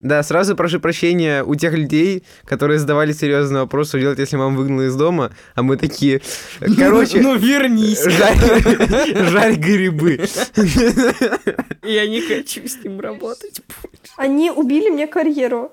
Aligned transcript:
Да, 0.00 0.22
сразу 0.22 0.54
прошу 0.54 0.78
прощения 0.78 1.42
у 1.42 1.56
тех 1.56 1.72
людей, 1.74 2.22
которые 2.44 2.78
задавали 2.78 3.12
серьезный 3.12 3.62
вопрос, 3.62 3.88
что 3.88 3.98
делать, 3.98 4.20
если 4.20 4.36
мама 4.36 4.56
выгнала 4.56 4.86
из 4.86 4.94
дома, 4.94 5.32
а 5.56 5.64
мы 5.64 5.76
такие, 5.76 6.20
короче... 6.60 7.20
Ну, 7.20 7.34
вернись. 7.34 8.04
Жарь, 8.04 9.56
грибы. 9.56 10.20
Я 11.82 12.06
не 12.06 12.20
хочу 12.20 12.68
с 12.68 12.76
ним 12.84 13.00
работать. 13.00 13.60
Они 14.16 14.52
убили 14.52 14.88
мне 14.88 15.08
карьеру. 15.08 15.72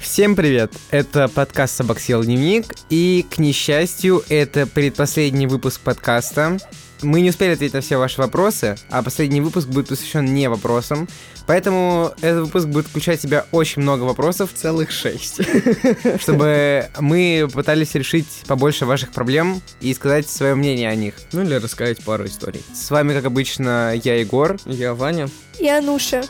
Всем 0.00 0.34
привет! 0.34 0.72
Это 0.90 1.28
подкаст 1.28 1.76
«Собак 1.76 2.00
съел 2.00 2.24
дневник», 2.24 2.74
и, 2.88 3.26
к 3.30 3.36
несчастью, 3.36 4.24
это 4.30 4.66
предпоследний 4.66 5.44
выпуск 5.44 5.82
подкаста. 5.82 6.56
Мы 7.02 7.20
не 7.20 7.30
успели 7.30 7.52
ответить 7.52 7.74
на 7.74 7.80
все 7.80 7.96
ваши 7.96 8.20
вопросы, 8.20 8.76
а 8.90 9.02
последний 9.02 9.40
выпуск 9.40 9.68
будет 9.68 9.88
посвящен 9.88 10.24
не 10.24 10.48
вопросам, 10.48 11.08
поэтому 11.46 12.12
этот 12.20 12.46
выпуск 12.46 12.66
будет 12.66 12.86
включать 12.86 13.20
в 13.20 13.22
себя 13.22 13.46
очень 13.52 13.82
много 13.82 14.02
вопросов. 14.02 14.50
Целых 14.54 14.90
шесть. 14.90 15.40
Чтобы 16.20 16.88
мы 16.98 17.48
пытались 17.52 17.94
решить 17.94 18.42
побольше 18.46 18.84
ваших 18.86 19.12
проблем 19.12 19.62
и 19.80 19.94
сказать 19.94 20.28
свое 20.28 20.54
мнение 20.54 20.88
о 20.88 20.94
них. 20.94 21.14
Ну 21.32 21.42
или 21.42 21.54
рассказать 21.54 22.02
пару 22.04 22.26
историй. 22.26 22.62
С 22.74 22.90
вами, 22.90 23.12
как 23.12 23.26
обычно, 23.26 23.94
я 24.02 24.16
Егор. 24.16 24.56
Я 24.66 24.94
Ваня. 24.94 25.28
И 25.58 25.68
Ануша. 25.68 26.24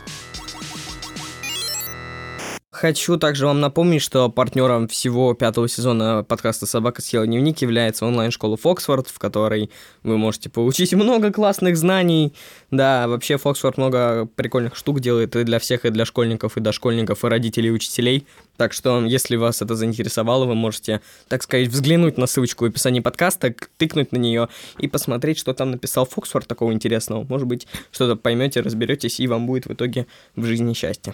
Хочу 2.79 3.17
также 3.17 3.45
вам 3.45 3.59
напомнить, 3.59 4.01
что 4.01 4.29
партнером 4.29 4.87
всего 4.87 5.33
пятого 5.33 5.67
сезона 5.67 6.23
подкаста 6.23 6.65
«Собака 6.65 7.01
съела 7.01 7.27
дневник» 7.27 7.57
является 7.57 8.05
онлайн-школа 8.05 8.55
Фоксфорд, 8.55 9.09
в 9.09 9.19
которой 9.19 9.69
вы 10.03 10.17
можете 10.17 10.49
получить 10.49 10.93
много 10.93 11.33
классных 11.33 11.75
знаний. 11.75 12.33
Да, 12.71 13.09
вообще 13.09 13.35
Фоксфорд 13.35 13.75
много 13.75 14.29
прикольных 14.33 14.77
штук 14.77 15.01
делает 15.01 15.35
и 15.35 15.43
для 15.43 15.59
всех, 15.59 15.83
и 15.83 15.89
для 15.89 16.05
школьников, 16.05 16.55
и 16.55 16.61
дошкольников, 16.61 17.25
и 17.25 17.27
родителей, 17.27 17.67
и 17.67 17.71
учителей. 17.71 18.25
Так 18.55 18.71
что, 18.71 19.03
если 19.03 19.35
вас 19.35 19.61
это 19.61 19.75
заинтересовало, 19.75 20.45
вы 20.45 20.55
можете, 20.55 21.01
так 21.27 21.43
сказать, 21.43 21.67
взглянуть 21.67 22.17
на 22.17 22.27
ссылочку 22.27 22.63
в 22.63 22.69
описании 22.69 23.01
подкаста, 23.01 23.53
тыкнуть 23.75 24.13
на 24.13 24.17
нее 24.17 24.47
и 24.77 24.87
посмотреть, 24.87 25.37
что 25.37 25.53
там 25.53 25.71
написал 25.71 26.05
Фоксфорд 26.05 26.47
такого 26.47 26.71
интересного. 26.71 27.25
Может 27.27 27.45
быть, 27.45 27.67
что-то 27.91 28.15
поймете, 28.15 28.61
разберетесь, 28.61 29.19
и 29.19 29.27
вам 29.27 29.47
будет 29.47 29.65
в 29.65 29.73
итоге 29.73 30.07
в 30.37 30.45
жизни 30.45 30.71
счастье. 30.71 31.13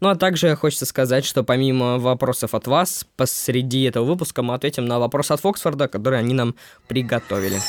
Ну 0.00 0.08
а 0.08 0.16
также 0.16 0.56
хочется 0.56 0.86
сказать, 0.86 1.26
что 1.26 1.44
помимо 1.44 1.98
вопросов 1.98 2.54
от 2.54 2.66
вас, 2.66 3.06
посреди 3.16 3.84
этого 3.84 4.04
выпуска 4.04 4.42
мы 4.42 4.54
ответим 4.54 4.86
на 4.86 4.98
вопрос 4.98 5.30
от 5.30 5.40
Фоксфорда, 5.40 5.88
который 5.88 6.18
они 6.18 6.32
нам 6.32 6.54
приготовили. 6.88 7.60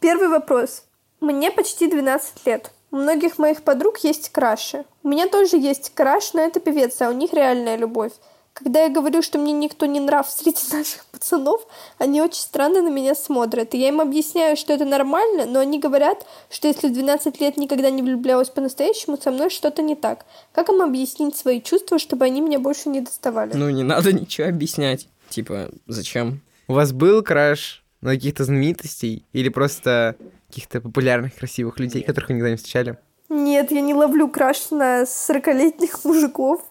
Первый 0.00 0.28
вопрос. 0.28 0.84
Мне 1.20 1.50
почти 1.50 1.90
12 1.90 2.46
лет. 2.46 2.70
У 2.92 2.96
многих 2.96 3.38
моих 3.38 3.62
подруг 3.62 3.98
есть 4.04 4.30
краши. 4.30 4.84
У 5.02 5.08
меня 5.08 5.26
тоже 5.26 5.56
есть 5.56 5.92
краш, 5.94 6.32
но 6.34 6.42
это 6.42 6.60
певец, 6.60 7.02
а 7.02 7.08
у 7.08 7.12
них 7.12 7.32
реальная 7.32 7.76
любовь. 7.76 8.12
Когда 8.56 8.84
я 8.84 8.88
говорю, 8.88 9.20
что 9.20 9.38
мне 9.38 9.52
никто 9.52 9.84
не 9.84 10.00
нрав 10.00 10.30
среди 10.30 10.60
наших 10.72 11.04
пацанов, 11.06 11.60
они 11.98 12.22
очень 12.22 12.40
странно 12.40 12.80
на 12.80 12.88
меня 12.88 13.14
смотрят. 13.14 13.74
И 13.74 13.78
я 13.78 13.88
им 13.88 14.00
объясняю, 14.00 14.56
что 14.56 14.72
это 14.72 14.86
нормально, 14.86 15.44
но 15.44 15.60
они 15.60 15.78
говорят, 15.78 16.26
что 16.48 16.66
если 16.66 16.88
в 16.88 16.92
12 16.94 17.38
лет 17.38 17.58
никогда 17.58 17.90
не 17.90 18.00
влюблялась 18.00 18.48
по-настоящему, 18.48 19.18
со 19.18 19.30
мной 19.30 19.50
что-то 19.50 19.82
не 19.82 19.94
так. 19.94 20.24
Как 20.52 20.70
им 20.70 20.80
объяснить 20.80 21.36
свои 21.36 21.60
чувства, 21.60 21.98
чтобы 21.98 22.24
они 22.24 22.40
меня 22.40 22.58
больше 22.58 22.88
не 22.88 23.02
доставали? 23.02 23.52
Ну, 23.54 23.68
не 23.68 23.82
надо 23.82 24.14
ничего 24.14 24.48
объяснять. 24.48 25.06
Типа, 25.28 25.68
зачем? 25.86 26.40
У 26.66 26.72
вас 26.72 26.92
был 26.92 27.22
краш 27.22 27.84
на 28.00 28.14
каких-то 28.14 28.44
знаменитостей 28.44 29.26
или 29.34 29.50
просто 29.50 30.16
каких-то 30.48 30.80
популярных, 30.80 31.34
красивых 31.34 31.78
людей, 31.78 32.02
которых 32.02 32.30
вы 32.30 32.36
никогда 32.36 32.50
не 32.52 32.56
встречали? 32.56 32.96
Нет, 33.28 33.70
я 33.70 33.82
не 33.82 33.92
ловлю 33.92 34.28
краш 34.28 34.70
на 34.70 35.02
40-летних 35.02 36.04
мужиков. 36.04 36.62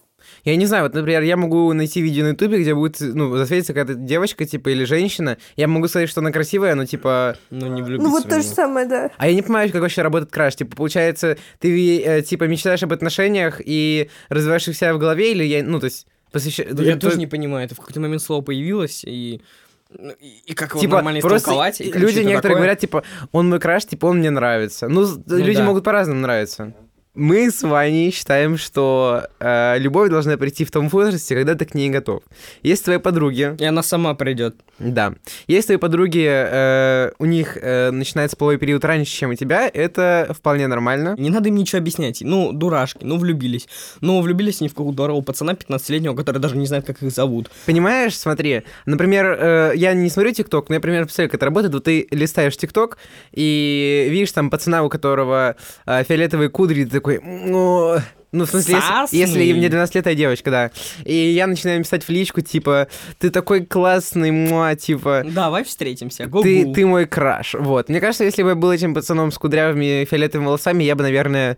Я 0.45 0.55
не 0.57 0.67
знаю, 0.67 0.83
вот, 0.83 0.93
например, 0.93 1.23
я 1.23 1.37
могу 1.37 1.73
найти 1.73 2.01
видео 2.01 2.23
на 2.23 2.29
ютубе, 2.29 2.59
где 2.59 2.75
будет, 2.75 2.97
ну, 2.99 3.35
засветится 3.35 3.73
какая-то 3.73 3.95
девочка, 3.95 4.45
типа, 4.45 4.69
или 4.69 4.83
женщина. 4.83 5.39
Я 5.55 5.67
могу 5.67 5.87
сказать, 5.87 6.07
что 6.07 6.21
она 6.21 6.31
красивая, 6.31 6.75
но, 6.75 6.85
типа... 6.85 7.35
Ну, 7.49 7.65
не 7.65 7.81
влюбиться 7.81 8.07
Ну 8.07 8.11
вот 8.11 8.29
то 8.29 8.41
же 8.41 8.47
самое, 8.47 8.87
да. 8.87 9.09
А 9.17 9.27
я 9.27 9.33
не 9.33 9.41
понимаю, 9.41 9.71
как 9.71 9.81
вообще 9.81 10.03
работает 10.03 10.31
краш. 10.31 10.55
Типа, 10.55 10.75
получается, 10.75 11.37
ты, 11.59 11.99
э, 11.99 12.21
типа, 12.21 12.43
мечтаешь 12.43 12.83
об 12.83 12.93
отношениях 12.93 13.59
и 13.65 14.11
развиваешь 14.29 14.67
их 14.67 14.77
себя 14.77 14.93
в 14.93 14.99
голове, 14.99 15.31
или 15.31 15.43
я, 15.43 15.63
ну, 15.63 15.79
то 15.79 15.85
есть, 15.85 16.05
посвящаешь... 16.31 16.69
Да 16.73 16.83
Я 16.83 16.97
тоже 16.97 17.17
не 17.17 17.27
понимаю, 17.27 17.65
это 17.65 17.73
в 17.73 17.79
какой-то 17.79 17.99
момент 17.99 18.21
слово 18.21 18.43
появилось, 18.43 19.03
и... 19.03 19.41
ну, 19.89 20.13
И, 20.19 20.53
как 20.53 20.69
его 20.69 20.79
Типа, 20.79 20.97
нормально 20.97 21.21
просто 21.21 21.37
истолковать? 21.39 21.81
и 21.81 21.91
люди 21.91 22.19
некоторые 22.19 22.41
такое? 22.41 22.55
говорят, 22.57 22.79
типа, 22.79 23.03
он 23.31 23.49
мой 23.49 23.59
краш, 23.59 23.85
типа, 23.85 24.05
он 24.05 24.19
мне 24.19 24.29
нравится. 24.29 24.89
Ну, 24.89 25.05
с- 25.05 25.17
люди 25.25 25.57
да. 25.57 25.63
могут 25.63 25.83
по-разному 25.83 26.19
нравиться. 26.19 26.75
Мы 27.15 27.49
с 27.49 27.63
Ваней 27.63 28.11
считаем, 28.11 28.57
что 28.57 29.27
э, 29.39 29.77
любовь 29.79 30.09
должна 30.09 30.35
прийти 30.35 30.65
в 30.65 30.71
том 30.71 30.89
возрасте, 30.89 31.33
когда 31.33 31.55
ты 31.55 31.65
к 31.65 31.73
ней 31.73 31.89
готов. 31.89 32.23
Есть 32.61 32.83
твои 32.83 32.97
подруги, 32.97 33.55
И 33.57 33.63
она 33.63 33.83
сама 33.83 34.13
придет. 34.15 34.55
Да. 34.79 35.13
Если 35.47 35.67
твои 35.67 35.77
подруги, 35.77 36.27
э, 36.27 37.11
у 37.17 37.25
них 37.25 37.57
э, 37.61 37.91
начинается 37.91 38.35
половой 38.35 38.57
период 38.57 38.83
раньше, 38.83 39.11
чем 39.13 39.29
у 39.29 39.35
тебя, 39.35 39.69
это 39.73 40.27
вполне 40.37 40.67
нормально. 40.67 41.15
Не 41.17 41.29
надо 41.29 41.47
им 41.47 41.55
ничего 41.55 41.79
объяснять. 41.79 42.19
Ну, 42.21 42.51
дурашки, 42.51 43.05
ну, 43.05 43.17
влюбились. 43.17 43.69
Ну, 44.01 44.21
влюбились 44.21 44.59
они 44.59 44.67
в 44.67 44.73
какого-то 44.73 44.95
здорового 44.95 45.23
пацана 45.23 45.53
15-летнего, 45.53 46.15
который 46.15 46.39
даже 46.39 46.57
не 46.57 46.65
знает, 46.65 46.85
как 46.85 47.01
их 47.01 47.11
зовут. 47.11 47.49
Понимаешь, 47.65 48.17
смотри, 48.17 48.63
например, 48.85 49.37
э, 49.39 49.71
я 49.75 49.93
не 49.93 50.09
смотрю 50.09 50.33
ТикТок, 50.33 50.67
но 50.67 50.75
я 50.75 50.81
примерно 50.81 51.05
представляю, 51.05 51.29
как 51.29 51.39
это 51.39 51.45
работает. 51.45 51.73
Вот 51.73 51.85
ты 51.85 52.07
листаешь 52.11 52.57
ТикТок 52.57 52.97
и 53.31 54.07
видишь 54.09 54.33
там 54.33 54.49
пацана, 54.49 54.83
у 54.83 54.89
которого 54.89 55.55
э, 55.85 56.03
фиолетовые 56.03 56.49
кудри, 56.49 56.83
ты 56.83 56.99
такой... 57.05 57.19
«Ну, 57.23 57.97
ну, 58.31 58.45
в 58.45 58.49
смысле, 58.49 58.75
если, 58.75 59.17
если 59.17 59.53
мне 59.53 59.69
12 59.69 59.95
лет, 59.95 60.07
а 60.07 60.09
я 60.09 60.15
девочка, 60.15 60.51
да. 60.51 60.71
И 61.05 61.13
я 61.13 61.47
начинаю 61.47 61.81
писать 61.81 62.03
в 62.03 62.09
личку, 62.09 62.41
типа, 62.41 62.89
ты 63.17 63.29
такой 63.29 63.65
классный, 63.65 64.31
муа, 64.31 64.75
типа... 64.75 65.23
Давай 65.25 65.63
встретимся. 65.63 66.25
Гу-гу. 66.25 66.43
Ты, 66.43 66.73
ты 66.73 66.85
мой 66.85 67.05
краш. 67.05 67.53
Вот. 67.53 67.87
Мне 67.87 68.01
кажется, 68.01 68.25
если 68.25 68.43
бы 68.43 68.49
я 68.49 68.55
был 68.55 68.73
этим 68.73 68.93
пацаном 68.93 69.31
с 69.31 69.37
кудрявыми 69.37 70.03
фиолетовыми 70.03 70.47
волосами, 70.47 70.83
я 70.83 70.97
бы, 70.97 71.03
наверное, 71.03 71.57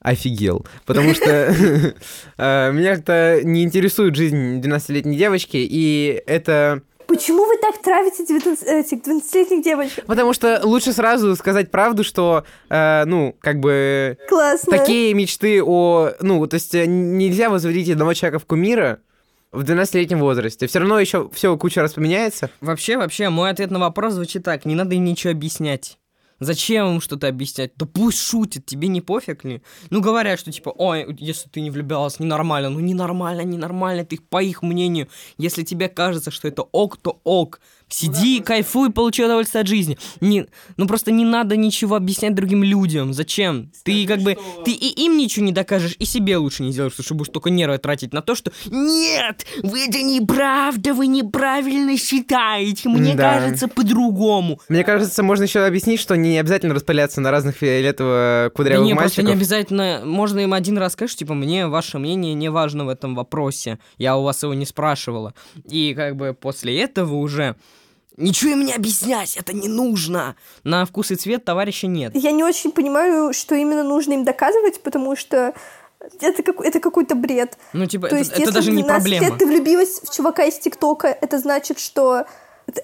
офигел. 0.00 0.66
Потому 0.84 1.14
что 1.14 1.24
э, 2.36 2.72
меня 2.72 2.96
как-то 2.96 3.40
не 3.42 3.62
интересует 3.62 4.14
жизнь 4.14 4.60
12-летней 4.60 5.16
девочки, 5.16 5.56
и 5.56 6.22
это... 6.26 6.82
Почему 7.18 7.46
вы 7.46 7.56
так 7.56 7.82
травите 7.82 8.24
19, 8.24 8.64
этих 8.64 8.98
12-летних 8.98 9.64
девочек? 9.64 10.04
Потому 10.06 10.32
что 10.32 10.60
лучше 10.62 10.92
сразу 10.92 11.34
сказать 11.34 11.68
правду, 11.68 12.04
что, 12.04 12.44
э, 12.70 13.04
ну, 13.06 13.34
как 13.40 13.58
бы... 13.58 14.16
Классно. 14.28 14.78
Такие 14.78 15.12
мечты 15.14 15.60
о... 15.60 16.12
Ну, 16.20 16.46
то 16.46 16.54
есть 16.54 16.76
э, 16.76 16.86
нельзя 16.86 17.50
возводить 17.50 17.90
одного 17.90 18.14
человека 18.14 18.38
в 18.38 18.46
кумира 18.46 19.00
в 19.50 19.64
12-летнем 19.64 20.20
возрасте. 20.20 20.68
Все 20.68 20.78
равно 20.78 21.00
еще 21.00 21.28
все 21.32 21.56
куча 21.56 21.82
раз 21.82 21.94
поменяется. 21.94 22.50
Вообще, 22.60 22.96
вообще, 22.96 23.30
мой 23.30 23.50
ответ 23.50 23.72
на 23.72 23.80
вопрос 23.80 24.12
звучит 24.12 24.44
так. 24.44 24.64
Не 24.64 24.76
надо 24.76 24.94
им 24.94 25.04
ничего 25.04 25.32
объяснять. 25.32 25.98
Зачем 26.40 26.94
им 26.94 27.00
что-то 27.00 27.28
объяснять? 27.28 27.72
Да 27.76 27.86
пусть 27.86 28.20
шутит, 28.20 28.66
тебе 28.66 28.88
не 28.88 29.00
пофиг 29.00 29.44
ли? 29.44 29.62
Ну, 29.90 30.00
говорят, 30.00 30.38
что 30.38 30.52
типа, 30.52 30.70
ой, 30.70 31.06
если 31.18 31.48
ты 31.48 31.60
не 31.60 31.70
влюблялась, 31.70 32.20
ненормально. 32.20 32.70
Ну, 32.70 32.80
ненормально, 32.80 33.42
ненормально, 33.42 34.04
ты 34.04 34.18
по 34.18 34.42
их 34.42 34.62
мнению. 34.62 35.08
Если 35.36 35.62
тебе 35.62 35.88
кажется, 35.88 36.30
что 36.30 36.48
это 36.48 36.62
ок, 36.62 36.96
то 36.96 37.20
ок. 37.24 37.60
Сиди, 37.88 38.40
кайфуй, 38.40 38.90
получи 38.90 39.24
удовольствие 39.24 39.62
от 39.62 39.66
жизни. 39.68 39.98
Не, 40.20 40.46
ну, 40.76 40.86
просто 40.86 41.10
не 41.10 41.24
надо 41.24 41.56
ничего 41.56 41.96
объяснять 41.96 42.34
другим 42.34 42.62
людям. 42.62 43.12
Зачем? 43.14 43.70
Ты 43.84 44.06
как 44.06 44.20
бы, 44.20 44.36
ты 44.64 44.72
и 44.72 45.04
им 45.04 45.16
ничего 45.16 45.46
не 45.46 45.52
докажешь, 45.52 45.96
и 45.98 46.04
себе 46.04 46.36
лучше 46.36 46.62
не 46.62 46.72
сделаешь, 46.72 46.92
потому 46.92 47.04
что 47.04 47.14
будешь 47.14 47.32
только 47.32 47.50
нервы 47.50 47.78
тратить 47.78 48.12
на 48.12 48.20
то, 48.22 48.34
что 48.34 48.52
нет, 48.66 49.46
вы 49.62 49.86
это 49.86 50.02
неправда, 50.02 50.92
вы 50.94 51.06
неправильно 51.06 51.96
считаете, 51.96 52.88
мне 52.88 53.14
Да. 53.14 53.34
кажется 53.34 53.68
по-другому. 53.68 54.60
Мне 54.68 54.84
кажется, 54.84 55.22
можно 55.22 55.44
еще 55.44 55.60
объяснить, 55.64 56.00
что 56.00 56.14
не 56.16 56.38
обязательно 56.38 56.74
распыляться 56.74 57.20
на 57.20 57.30
разных 57.30 57.56
Да 57.60 57.66
фиолетово-кудрявых 57.66 58.84
не, 58.84 58.94
просто 58.94 59.22
не 59.22 59.28
мальчиков. 59.28 59.34
обязательно, 59.36 60.02
можно 60.04 60.40
им 60.40 60.52
один 60.52 60.78
раз 60.78 60.92
сказать, 60.92 61.10
что, 61.10 61.20
типа, 61.20 61.34
мне 61.34 61.66
ваше 61.66 61.98
мнение 61.98 62.34
не 62.34 62.50
важно 62.50 62.84
в 62.84 62.88
этом 62.88 63.14
вопросе, 63.14 63.78
я 63.96 64.16
у 64.16 64.22
вас 64.22 64.42
его 64.42 64.54
не 64.54 64.66
спрашивала. 64.66 65.34
И 65.70 65.94
как 65.94 66.16
бы 66.16 66.36
после 66.38 66.78
этого 66.80 67.14
уже 67.16 67.56
ничего 68.18 68.52
им 68.52 68.64
не 68.64 68.72
объяснять, 68.72 69.36
это 69.36 69.52
не 69.52 69.68
нужно. 69.68 70.36
На 70.64 70.84
вкус 70.84 71.10
и 71.10 71.16
цвет 71.16 71.44
товарища 71.44 71.86
нет. 71.86 72.12
Я 72.14 72.32
не 72.32 72.44
очень 72.44 72.72
понимаю, 72.72 73.32
что 73.32 73.54
именно 73.54 73.82
нужно 73.82 74.12
им 74.12 74.24
доказывать, 74.24 74.82
потому 74.82 75.16
что 75.16 75.54
это, 76.20 76.42
как, 76.42 76.60
это 76.60 76.80
какой-то 76.80 77.14
бред. 77.14 77.58
Ну, 77.72 77.86
типа, 77.86 78.08
То 78.08 78.16
это, 78.16 78.18
есть, 78.18 78.30
это 78.32 78.40
если 78.40 78.54
даже 78.54 78.70
не 78.70 78.82
12 78.82 79.02
проблема. 79.02 79.26
лет 79.26 79.38
ты 79.38 79.46
влюбилась 79.46 80.00
в 80.02 80.14
чувака 80.14 80.44
из 80.44 80.58
ТикТока, 80.58 81.08
это 81.08 81.38
значит, 81.38 81.78
что 81.78 82.26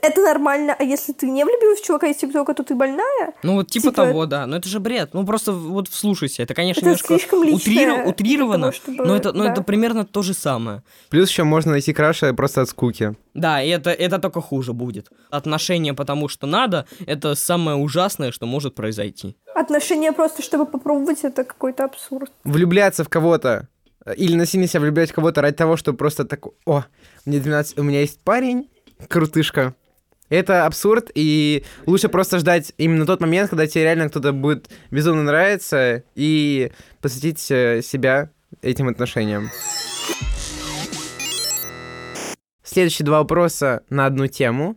это 0.03 0.21
нормально, 0.21 0.75
а 0.79 0.83
если 0.83 1.13
ты 1.13 1.27
не 1.27 1.45
влюбилась 1.45 1.81
в 1.81 1.85
чувака 1.85 2.09
из 2.09 2.17
ТикТока, 2.17 2.55
то 2.55 2.63
ты 2.63 2.75
больная? 2.75 3.35
Ну 3.43 3.55
вот 3.55 3.71
типа, 3.71 3.91
типа 3.91 3.95
того, 3.95 4.27
да. 4.27 4.47
Но 4.47 4.57
это 4.57 4.69
же 4.69 4.81
бред. 4.81 5.11
Ну 5.13 5.25
просто 5.27 5.53
вот 5.53 5.89
вслушайся. 5.89 6.43
Это, 6.43 6.55
конечно, 6.55 6.81
это 6.81 6.87
немножко 6.87 7.09
слишком 7.09 7.41
утриров... 7.41 8.07
утрировано, 8.07 8.73
того, 8.73 9.05
но, 9.05 9.17
это, 9.17 9.33
но 9.33 9.45
да. 9.45 9.53
это 9.53 9.63
примерно 9.63 10.05
то 10.05 10.23
же 10.23 10.35
самое. 10.35 10.83
Плюс 11.11 11.29
еще 11.29 11.45
можно 11.45 11.73
найти 11.73 11.93
краша 11.93 12.33
просто 12.33 12.63
от 12.63 12.69
скуки. 12.69 13.15
Да, 13.35 13.63
и 13.63 13.69
это, 13.69 13.91
это 13.91 14.19
только 14.19 14.41
хуже 14.41 14.73
будет. 14.73 15.11
Отношения 15.31 15.95
потому 15.95 16.29
что 16.29 16.47
надо, 16.47 16.87
это 17.07 17.35
самое 17.35 17.77
ужасное, 17.77 18.33
что 18.33 18.47
может 18.47 18.75
произойти. 18.75 19.37
Отношения 19.55 20.13
просто, 20.13 20.43
чтобы 20.43 20.67
попробовать, 20.67 21.25
это 21.25 21.45
какой-то 21.45 21.85
абсурд. 21.85 22.31
Влюбляться 22.45 23.05
в 23.05 23.09
кого-то 23.09 23.69
или 24.17 24.37
насильно 24.37 24.67
себя 24.67 24.81
влюблять 24.81 25.11
в 25.11 25.15
кого-то 25.15 25.41
ради 25.41 25.57
того, 25.57 25.77
чтобы 25.77 25.97
просто 25.97 26.25
так, 26.25 26.45
о, 26.67 26.85
мне 27.25 27.41
12, 27.41 27.79
у 27.79 27.83
меня 27.83 28.01
есть 28.01 28.21
парень, 28.21 28.69
крутышка. 29.09 29.75
Это 30.31 30.67
абсурд, 30.67 31.11
и 31.15 31.65
лучше 31.87 32.09
просто 32.09 32.39
ждать 32.39 32.73
именно 32.79 33.07
тот 33.07 33.21
момент, 33.21 33.51
когда 33.51 33.67
тебе 33.67 33.85
реально 33.85 34.09
кто-то 34.09 34.33
будет 34.33 34.71
безумно 34.91 35.23
нравиться, 35.23 36.03
и 36.15 36.73
посвятить 37.01 37.51
э, 37.51 37.83
себя 37.83 38.31
этим 38.63 38.89
отношениям. 38.89 39.51
Следующие 42.63 43.07
два 43.07 43.19
вопроса 43.19 43.83
на 43.91 44.07
одну 44.07 44.27
тему. 44.27 44.77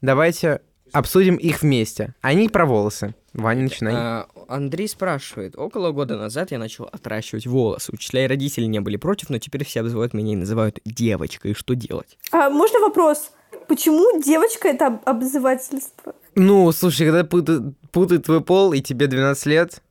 Давайте 0.00 0.62
обсудим 0.92 1.36
их 1.36 1.62
вместе. 1.62 2.14
Они 2.20 2.48
про 2.48 2.66
волосы. 2.66 3.14
Ваня, 3.34 3.64
начинай. 3.64 3.94
А, 3.94 4.26
Андрей 4.48 4.88
спрашивает. 4.88 5.56
Около 5.56 5.92
года 5.92 6.16
назад 6.16 6.50
я 6.50 6.58
начал 6.58 6.88
отращивать 6.90 7.46
волосы. 7.46 7.92
Учителя 7.92 8.24
и 8.24 8.28
родители 8.28 8.64
не 8.64 8.80
были 8.80 8.96
против, 8.96 9.28
но 9.28 9.38
теперь 9.38 9.64
все 9.64 9.80
обзывают 9.80 10.14
меня 10.14 10.32
и 10.32 10.36
называют 10.36 10.80
девочкой. 10.84 11.54
Что 11.54 11.74
делать? 11.74 12.18
А, 12.32 12.48
можно 12.48 12.80
вопрос? 12.80 13.30
Почему 13.68 14.20
девочка 14.22 14.68
это 14.68 15.00
обзывательство? 15.04 16.14
Ну, 16.34 16.70
слушай, 16.72 17.06
когда 17.06 17.24
путают, 17.24 17.78
путают 17.90 18.24
твой 18.24 18.40
пол 18.40 18.72
и 18.72 18.80
тебе 18.80 19.06
12 19.06 19.46
лет, 19.46 19.82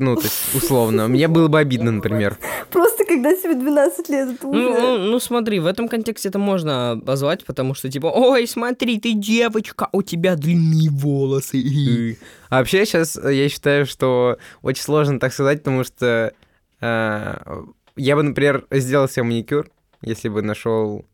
ну, 0.00 0.16
то 0.16 0.22
есть, 0.22 0.54
условно. 0.54 1.08
Мне 1.08 1.28
было 1.28 1.48
бы 1.48 1.58
обидно, 1.58 1.90
например. 1.90 2.38
Просто 2.70 3.04
когда 3.04 3.36
тебе 3.36 3.54
12 3.54 4.08
лет, 4.08 4.28
это 4.30 4.48
уже... 4.48 4.58
Ну, 4.58 4.80
ну, 4.80 4.98
ну, 4.98 5.20
смотри, 5.20 5.60
в 5.60 5.66
этом 5.66 5.88
контексте 5.88 6.30
это 6.30 6.38
можно 6.38 6.98
позвать, 7.04 7.44
потому 7.44 7.74
что, 7.74 7.90
типа, 7.90 8.06
ой, 8.06 8.46
смотри, 8.46 8.98
ты 8.98 9.12
девочка, 9.12 9.90
у 9.92 10.02
тебя 10.02 10.36
длинные 10.36 10.88
волосы. 10.88 12.16
А 12.48 12.60
вообще 12.60 12.86
сейчас 12.86 13.14
я 13.16 13.50
считаю, 13.50 13.84
что 13.84 14.38
очень 14.62 14.82
сложно 14.82 15.20
так 15.20 15.34
сказать, 15.34 15.58
потому 15.58 15.84
что 15.84 16.32
э, 16.80 17.62
я 17.96 18.16
бы, 18.16 18.22
например, 18.22 18.66
сделал 18.70 19.06
себе 19.06 19.24
маникюр, 19.24 19.68
если 20.00 20.30
бы 20.30 20.40
нашел 20.40 21.04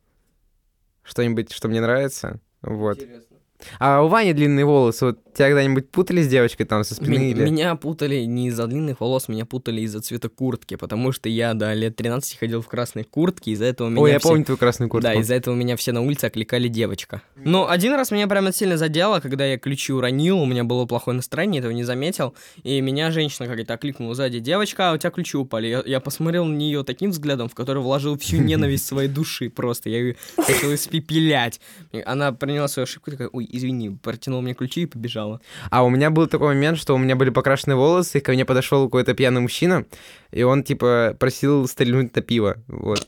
что-нибудь, 1.06 1.52
что 1.52 1.68
мне 1.68 1.80
нравится. 1.80 2.40
Вот. 2.62 2.98
Интересно. 2.98 3.36
А 3.78 4.02
у 4.02 4.08
Вани 4.08 4.32
длинные 4.32 4.64
волосы, 4.64 5.06
вот 5.06 5.25
тебя 5.36 5.48
когда-нибудь 5.48 5.90
путали 5.90 6.22
с 6.22 6.28
девочкой 6.28 6.66
там 6.66 6.84
со 6.84 6.94
спины? 6.94 7.16
М- 7.16 7.22
или... 7.22 7.44
Меня 7.44 7.74
путали 7.76 8.24
не 8.24 8.48
из-за 8.48 8.66
длинных 8.66 9.00
волос, 9.00 9.28
меня 9.28 9.44
путали 9.44 9.82
из-за 9.82 10.00
цвета 10.00 10.28
куртки, 10.28 10.76
потому 10.76 11.12
что 11.12 11.28
я 11.28 11.54
до 11.54 11.72
лет 11.74 11.96
13 11.96 12.38
ходил 12.38 12.62
в 12.62 12.68
красной 12.68 13.04
куртке, 13.04 13.52
из-за 13.52 13.66
этого 13.66 13.88
меня 13.88 14.00
Ой, 14.00 14.10
я 14.12 14.18
все... 14.18 14.28
помню 14.28 14.44
твою 14.44 14.58
красную 14.58 14.88
куртку. 14.88 15.08
Да, 15.08 15.14
из-за 15.14 15.34
этого 15.34 15.54
меня 15.54 15.76
все 15.76 15.92
на 15.92 16.02
улице 16.02 16.26
окликали 16.26 16.68
девочка. 16.68 17.22
Но 17.36 17.68
один 17.68 17.92
раз 17.94 18.10
меня 18.10 18.26
прямо 18.26 18.52
сильно 18.52 18.76
задело, 18.76 19.20
когда 19.20 19.44
я 19.44 19.58
ключи 19.58 19.92
уронил, 19.92 20.40
у 20.40 20.46
меня 20.46 20.64
было 20.64 20.86
плохое 20.86 21.16
настроение, 21.16 21.58
этого 21.58 21.72
не 21.72 21.84
заметил, 21.84 22.34
и 22.62 22.80
меня 22.80 23.10
женщина 23.10 23.46
какая-то 23.46 23.74
окликнула 23.74 24.14
сзади, 24.14 24.38
девочка, 24.38 24.90
а 24.90 24.94
у 24.94 24.96
тебя 24.96 25.10
ключи 25.10 25.36
упали. 25.36 25.66
Я, 25.66 25.82
я 25.84 26.00
посмотрел 26.00 26.44
на 26.46 26.54
нее 26.54 26.82
таким 26.84 27.10
взглядом, 27.10 27.48
в 27.48 27.54
который 27.54 27.82
вложил 27.82 28.18
всю 28.18 28.38
ненависть 28.38 28.86
своей 28.86 29.08
души 29.08 29.50
просто, 29.50 29.90
я 29.90 29.98
ее 29.98 30.16
хотел 30.36 30.74
испепелять. 30.74 31.60
Она 32.04 32.32
приняла 32.32 32.68
свою 32.68 32.84
ошибку, 32.84 33.10
такая, 33.10 33.28
ой, 33.28 33.46
извини, 33.50 33.90
протянула 33.90 34.40
мне 34.40 34.54
ключи 34.54 34.82
и 34.82 34.86
побежала. 34.86 35.25
А 35.70 35.84
у 35.84 35.90
меня 35.90 36.10
был 36.10 36.26
такой 36.26 36.48
момент, 36.48 36.78
что 36.78 36.94
у 36.94 36.98
меня 36.98 37.16
были 37.16 37.30
покрашены 37.30 37.76
волосы, 37.76 38.18
и 38.18 38.20
ко 38.20 38.32
мне 38.32 38.44
подошел 38.44 38.84
какой-то 38.86 39.14
пьяный 39.14 39.40
мужчина, 39.40 39.84
и 40.30 40.42
он, 40.42 40.62
типа, 40.62 41.16
просил 41.18 41.66
стрельнуть 41.66 42.14
на 42.14 42.22
пиво, 42.22 42.56
вот. 42.68 43.06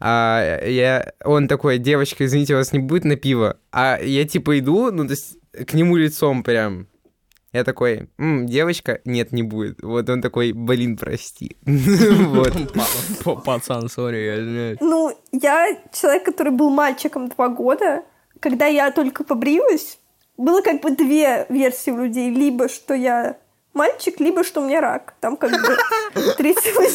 А 0.00 0.60
я, 0.64 1.12
он 1.24 1.48
такой, 1.48 1.78
девочка, 1.78 2.24
извините, 2.24 2.54
у 2.54 2.58
вас 2.58 2.72
не 2.72 2.78
будет 2.78 3.04
на 3.04 3.16
пиво? 3.16 3.56
А 3.72 3.98
я, 4.02 4.26
типа, 4.26 4.58
иду, 4.58 4.90
ну, 4.90 5.04
то 5.04 5.10
есть, 5.10 5.36
к 5.66 5.74
нему 5.74 5.96
лицом 5.96 6.42
прям, 6.42 6.86
я 7.52 7.64
такой, 7.64 8.08
М, 8.18 8.46
девочка, 8.46 9.00
нет, 9.04 9.32
не 9.32 9.42
будет. 9.42 9.82
Вот 9.82 10.08
он 10.08 10.22
такой, 10.22 10.52
блин, 10.52 10.96
прости. 10.96 11.56
Вот. 11.66 12.54
Пацан, 13.44 13.88
сори, 13.88 14.18
я 14.18 14.40
извиняюсь. 14.40 14.78
Ну, 14.80 15.12
я 15.32 15.76
человек, 15.92 16.24
который 16.24 16.52
был 16.52 16.70
мальчиком 16.70 17.28
два 17.28 17.48
года. 17.48 18.04
Когда 18.38 18.66
я 18.66 18.90
только 18.92 19.24
побрилась, 19.24 19.98
было 20.40 20.62
как 20.62 20.80
бы 20.80 20.90
две 20.90 21.46
версии 21.48 21.90
у 21.90 21.98
людей. 21.98 22.30
Либо, 22.30 22.68
что 22.68 22.94
я 22.94 23.36
мальчик, 23.74 24.18
либо, 24.20 24.42
что 24.42 24.60
у 24.60 24.64
меня 24.64 24.80
рак. 24.80 25.14
Там 25.20 25.36
как 25.36 25.50
бы 25.50 25.76
третьего 26.36 26.82
не 26.82 26.88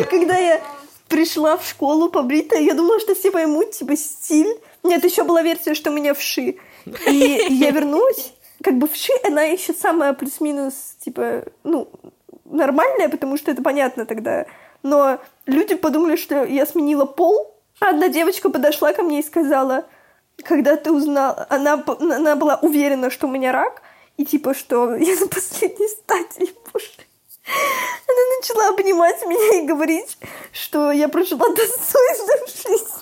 И 0.00 0.04
когда 0.04 0.36
я 0.36 0.60
пришла 1.08 1.56
в 1.56 1.66
школу 1.66 2.10
побритая, 2.10 2.60
я 2.60 2.74
думала, 2.74 3.00
что 3.00 3.14
все 3.14 3.30
поймут, 3.30 3.70
типа, 3.70 3.96
стиль. 3.96 4.60
Нет, 4.82 5.04
еще 5.04 5.22
была 5.22 5.42
версия, 5.42 5.74
что 5.74 5.90
у 5.90 5.94
меня 5.94 6.14
вши. 6.14 6.56
И 7.06 7.46
я 7.48 7.70
вернулась, 7.70 8.32
как 8.62 8.74
бы 8.74 8.88
вши, 8.88 9.12
она 9.24 9.42
еще 9.42 9.72
самая 9.72 10.12
плюс-минус, 10.12 10.96
типа, 11.00 11.44
ну, 11.64 11.88
нормальная, 12.44 13.08
потому 13.08 13.36
что 13.36 13.50
это 13.50 13.62
понятно 13.62 14.04
тогда. 14.06 14.46
Но 14.82 15.20
люди 15.46 15.74
подумали, 15.74 16.16
что 16.16 16.44
я 16.44 16.66
сменила 16.66 17.04
пол. 17.04 17.54
Одна 17.80 18.08
девочка 18.08 18.50
подошла 18.50 18.92
ко 18.92 19.02
мне 19.02 19.20
и 19.20 19.22
сказала, 19.22 19.84
когда 20.44 20.76
ты 20.76 20.92
узнала, 20.92 21.46
она, 21.48 21.82
она 21.98 22.36
была 22.36 22.56
уверена, 22.56 23.10
что 23.10 23.26
у 23.26 23.30
меня 23.30 23.52
рак, 23.52 23.82
и 24.16 24.24
типа, 24.24 24.54
что 24.54 24.94
я 24.96 25.14
на 25.16 25.26
последней 25.28 25.88
стадии, 25.88 26.54
боже. 26.72 26.86
Она 28.08 28.36
начала 28.38 28.68
обнимать 28.68 29.24
меня 29.24 29.62
и 29.62 29.66
говорить, 29.66 30.18
что 30.52 30.90
я 30.90 31.08
прожила 31.08 31.46
достойную 31.48 32.46
жизнь. 32.48 32.92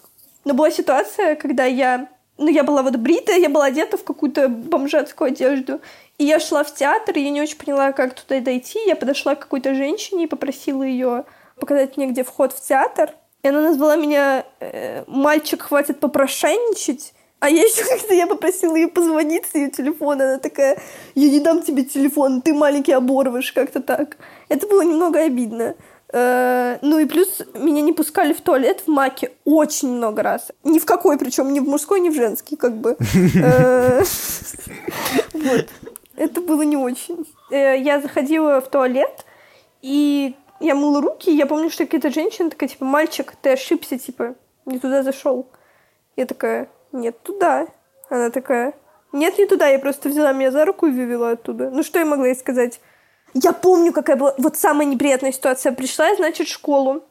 Но 0.44 0.54
была 0.54 0.70
ситуация, 0.70 1.36
когда 1.36 1.64
я... 1.64 2.08
Ну, 2.36 2.48
я 2.48 2.64
была 2.64 2.82
вот 2.82 2.96
бритая, 2.96 3.38
я 3.38 3.48
была 3.48 3.66
одета 3.66 3.96
в 3.96 4.04
какую-то 4.04 4.48
бомжатскую 4.48 5.28
одежду. 5.28 5.80
И 6.18 6.24
я 6.24 6.40
шла 6.40 6.64
в 6.64 6.74
театр, 6.74 7.16
и 7.16 7.22
я 7.22 7.30
не 7.30 7.40
очень 7.40 7.56
поняла, 7.56 7.92
как 7.92 8.14
туда 8.14 8.40
дойти. 8.40 8.78
Я 8.86 8.96
подошла 8.96 9.34
к 9.34 9.40
какой-то 9.40 9.74
женщине 9.74 10.24
и 10.24 10.28
попросила 10.28 10.82
ее 10.82 11.24
показать 11.58 11.96
мне, 11.96 12.06
где 12.06 12.24
вход 12.24 12.52
в 12.52 12.60
театр. 12.60 13.12
И 13.42 13.48
она 13.48 13.60
назвала 13.60 13.96
меня 13.96 14.44
э, 14.60 15.04
«Мальчик, 15.06 15.62
хватит 15.62 16.00
попрошайничать». 16.00 17.13
А 17.44 17.50
я 17.50 17.60
еще 17.60 17.84
когда 17.84 18.14
я 18.14 18.26
попросила 18.26 18.74
ее 18.74 18.88
позвонить 18.88 19.44
с 19.44 19.54
ее 19.54 19.70
телефона, 19.70 20.24
она 20.24 20.38
такая, 20.38 20.78
я 21.14 21.28
не 21.28 21.40
дам 21.40 21.60
тебе 21.60 21.84
телефон, 21.84 22.40
ты 22.40 22.54
маленький 22.54 22.92
оборвыш, 22.92 23.52
как-то 23.52 23.82
так. 23.82 24.16
Это 24.48 24.66
было 24.66 24.80
немного 24.80 25.20
обидно. 25.20 25.74
Э, 26.10 26.78
ну 26.80 26.98
и 26.98 27.04
плюс 27.04 27.42
меня 27.52 27.82
не 27.82 27.92
пускали 27.92 28.32
в 28.32 28.40
туалет 28.40 28.84
в 28.86 28.88
маке 28.88 29.32
очень 29.44 29.88
много 29.88 30.22
раз. 30.22 30.52
Ни 30.62 30.78
в 30.78 30.86
какой, 30.86 31.18
причем 31.18 31.52
ни 31.52 31.60
в 31.60 31.68
мужской, 31.68 32.00
ни 32.00 32.08
в 32.08 32.14
женский, 32.14 32.56
как 32.56 32.78
бы. 32.78 32.96
Э, 33.36 34.02
вот. 35.34 35.68
Это 36.16 36.40
было 36.40 36.62
не 36.62 36.78
очень. 36.78 37.26
Э, 37.50 37.78
я 37.78 38.00
заходила 38.00 38.62
в 38.62 38.70
туалет, 38.70 39.26
и 39.82 40.34
я 40.60 40.74
мыла 40.74 41.02
руки, 41.02 41.30
и 41.30 41.36
я 41.36 41.44
помню, 41.44 41.68
что 41.68 41.84
какая-то 41.84 42.10
женщина 42.10 42.48
такая, 42.48 42.70
типа, 42.70 42.86
мальчик, 42.86 43.34
ты 43.42 43.50
ошибся, 43.50 43.98
типа, 43.98 44.34
не 44.64 44.78
туда 44.78 45.02
зашел. 45.02 45.46
Я 46.16 46.24
такая, 46.24 46.68
нет, 46.94 47.20
туда. 47.22 47.66
Она 48.08 48.30
такая, 48.30 48.74
нет, 49.12 49.38
не 49.38 49.46
туда, 49.46 49.68
я 49.68 49.78
просто 49.78 50.08
взяла 50.08 50.32
меня 50.32 50.50
за 50.50 50.64
руку 50.64 50.86
и 50.86 50.90
вывела 50.90 51.32
оттуда. 51.32 51.70
Ну, 51.70 51.82
что 51.82 51.98
я 51.98 52.04
могла 52.04 52.26
ей 52.26 52.34
сказать? 52.34 52.80
Я 53.34 53.52
помню, 53.52 53.92
какая 53.92 54.16
была... 54.16 54.34
Вот 54.38 54.56
самая 54.56 54.86
неприятная 54.86 55.32
ситуация. 55.32 55.72
Пришла, 55.72 56.14
значит, 56.16 56.46
в 56.46 56.50
школу, 56.50 57.04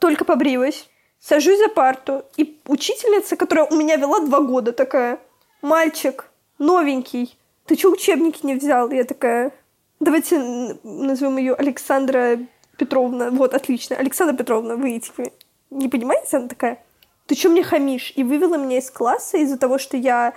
только 0.00 0.24
побрилась, 0.24 0.88
сажусь 1.20 1.58
за 1.58 1.68
парту, 1.68 2.24
и 2.36 2.60
учительница, 2.66 3.36
которая 3.36 3.66
у 3.66 3.76
меня 3.76 3.96
вела 3.96 4.20
два 4.20 4.40
года, 4.40 4.72
такая, 4.72 5.18
мальчик, 5.62 6.26
новенький, 6.58 7.38
ты 7.66 7.76
что 7.76 7.90
учебники 7.90 8.46
не 8.46 8.54
взял? 8.54 8.90
Я 8.90 9.04
такая, 9.04 9.52
давайте 10.00 10.38
назовем 10.82 11.36
ее 11.36 11.54
Александра 11.54 12.38
Петровна. 12.76 13.30
Вот, 13.30 13.54
отлично. 13.54 13.96
Александра 13.96 14.36
Петровна, 14.36 14.76
вы 14.76 15.02
не 15.70 15.88
понимаете? 15.88 16.36
Она 16.36 16.48
такая, 16.48 16.82
ты 17.26 17.34
что 17.34 17.48
мне 17.48 17.62
хамишь? 17.62 18.12
И 18.16 18.24
вывела 18.24 18.56
меня 18.56 18.78
из 18.78 18.90
класса 18.90 19.38
из-за 19.38 19.58
того, 19.58 19.78
что 19.78 19.96
я... 19.96 20.34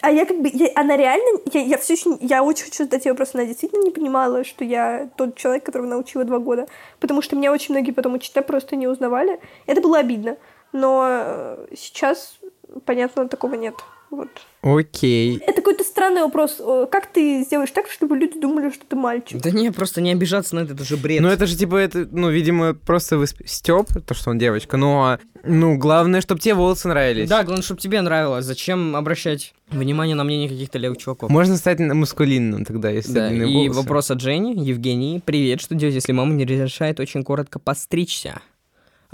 А 0.00 0.10
я 0.10 0.26
как 0.26 0.40
бы... 0.40 0.50
Я, 0.52 0.70
она 0.74 0.96
реально... 0.96 1.40
Я, 1.52 1.62
я 1.62 1.78
все 1.78 1.94
еще... 1.94 2.18
Я 2.20 2.42
очень 2.42 2.64
хочу 2.66 2.84
задать 2.84 3.04
ей 3.04 3.10
вопрос. 3.10 3.30
Она 3.34 3.44
действительно 3.44 3.82
не 3.82 3.90
понимала, 3.90 4.44
что 4.44 4.64
я 4.64 5.08
тот 5.16 5.36
человек, 5.36 5.64
которого 5.64 5.86
научила 5.86 6.24
два 6.24 6.38
года. 6.38 6.66
Потому 7.00 7.22
что 7.22 7.36
меня 7.36 7.52
очень 7.52 7.74
многие 7.74 7.92
потом 7.92 8.14
учителя 8.14 8.42
просто 8.42 8.76
не 8.76 8.86
узнавали. 8.86 9.40
Это 9.66 9.80
было 9.80 9.98
обидно. 9.98 10.36
Но 10.72 11.06
э, 11.08 11.66
сейчас, 11.76 12.38
понятно, 12.84 13.28
такого 13.28 13.54
нет. 13.54 13.74
Вот. 14.10 14.28
Окей. 14.62 15.38
Это 15.38 15.56
какой-то 15.56 15.84
странный 15.84 16.22
вопрос. 16.22 16.60
Как 16.90 17.06
ты 17.12 17.42
сделаешь 17.44 17.70
так, 17.70 17.88
чтобы 17.88 18.16
люди 18.16 18.40
думали, 18.40 18.70
что 18.70 18.84
ты 18.86 18.96
мальчик? 18.96 19.40
Да 19.40 19.50
не, 19.50 19.70
просто 19.70 20.00
не 20.00 20.10
обижаться 20.12 20.54
на 20.54 20.60
это, 20.60 20.74
это 20.74 20.84
же 20.84 20.96
бред. 20.96 21.20
Ну, 21.20 21.28
это 21.28 21.46
же, 21.46 21.56
типа, 21.56 21.76
это, 21.76 22.08
ну, 22.10 22.30
видимо, 22.30 22.74
просто 22.74 23.22
Степ, 23.44 23.88
то, 24.06 24.14
что 24.14 24.30
он 24.30 24.38
девочка, 24.38 24.76
но, 24.76 25.18
ну, 25.44 25.76
главное, 25.76 26.20
чтобы 26.20 26.40
тебе 26.40 26.54
волосы 26.54 26.88
нравились. 26.88 27.28
Да, 27.28 27.42
главное, 27.44 27.62
чтобы 27.62 27.80
тебе 27.80 28.00
нравилось. 28.00 28.44
Зачем 28.44 28.96
обращать 28.96 29.54
внимание 29.70 30.14
на 30.16 30.24
мнение 30.24 30.48
каких-то 30.48 30.78
левых 30.78 30.98
чуваков? 30.98 31.30
Можно 31.30 31.56
стать 31.56 31.78
мускулинным 31.80 32.64
тогда, 32.64 32.90
если 32.90 33.12
Да, 33.12 33.28
длинные 33.28 33.50
и 33.50 33.68
волосы. 33.68 33.80
вопрос 33.80 34.10
от 34.10 34.20
Жени, 34.20 34.54
Евгении. 34.64 35.20
Привет, 35.24 35.60
что 35.60 35.74
делать, 35.74 35.94
если 35.94 36.12
мама 36.12 36.32
не 36.32 36.44
разрешает 36.46 37.00
очень 37.00 37.22
коротко 37.24 37.58
постричься? 37.58 38.40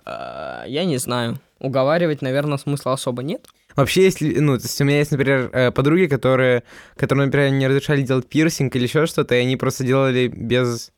А, 0.05 0.65
Я 0.67 0.85
не 0.85 0.97
знаю. 0.99 1.39
Уговаривать, 1.59 2.23
наверное, 2.23 2.59
смысла 2.59 2.93
особо 2.95 3.23
нет. 3.23 3.47
Вообще, 3.77 4.05
если, 4.05 4.39
ну, 4.39 4.57
то 4.57 4.65
есть 4.65 4.81
у 4.81 4.85
меня 4.85 4.99
есть, 4.99 5.11
например, 5.11 5.51
э, 5.53 5.71
подруги, 5.71 6.07
которые, 6.07 6.63
которые, 6.97 7.27
например, 7.27 7.51
не 7.51 7.69
разрешали 7.69 8.03
делать 8.03 8.27
пирсинг 8.29 8.75
или 8.77 8.85
еще 8.85 9.07
что-то, 9.07 9.35
и 9.35 9.39
они 9.39 9.57
просто 9.57 9.85
делали 9.85 10.29
без, 10.29 10.93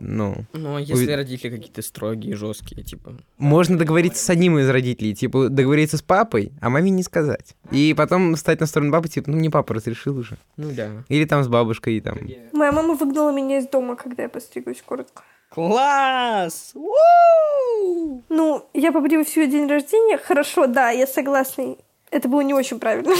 ну... 0.00 0.46
Ну, 0.54 0.76
а 0.76 0.80
если 0.80 1.06
Уви- 1.06 1.16
родители 1.16 1.50
какие-то 1.50 1.82
строгие, 1.82 2.34
жесткие, 2.34 2.82
типа... 2.82 3.16
Можно 3.36 3.78
договориться 3.78 4.24
с 4.24 4.30
одним 4.30 4.58
из 4.58 4.68
родителей, 4.68 5.14
типа, 5.14 5.50
договориться 5.50 5.98
с 5.98 6.02
папой, 6.02 6.52
а 6.60 6.70
маме 6.70 6.90
не 6.90 7.02
сказать. 7.02 7.54
И 7.70 7.94
потом 7.94 8.34
стать 8.36 8.60
на 8.60 8.66
сторону 8.66 8.92
папы, 8.92 9.08
типа, 9.08 9.30
ну, 9.30 9.36
не 9.36 9.50
папа 9.50 9.74
разрешил 9.74 10.16
уже. 10.16 10.38
Ну 10.56 10.70
да. 10.72 11.04
Или 11.08 11.26
там 11.26 11.44
с 11.44 11.48
бабушкой, 11.48 11.96
и 11.96 12.00
там... 12.00 12.18
Моя 12.52 12.72
мама 12.72 12.94
выгнала 12.94 13.30
меня 13.30 13.58
из 13.58 13.68
дома, 13.68 13.94
когда 13.94 14.22
я 14.22 14.28
постригусь 14.30 14.82
коротко. 14.84 15.22
Класс! 15.50 16.72
У! 16.74 18.22
Ну, 18.28 18.68
я 18.72 18.92
побрила 18.92 19.24
всю 19.24 19.46
день 19.46 19.66
рождения. 19.68 20.16
Хорошо, 20.16 20.66
да, 20.66 20.90
я 20.90 21.06
согласна. 21.06 21.76
Это 22.10 22.28
было 22.28 22.40
не 22.40 22.54
очень 22.54 22.78
правильно. 22.78 23.14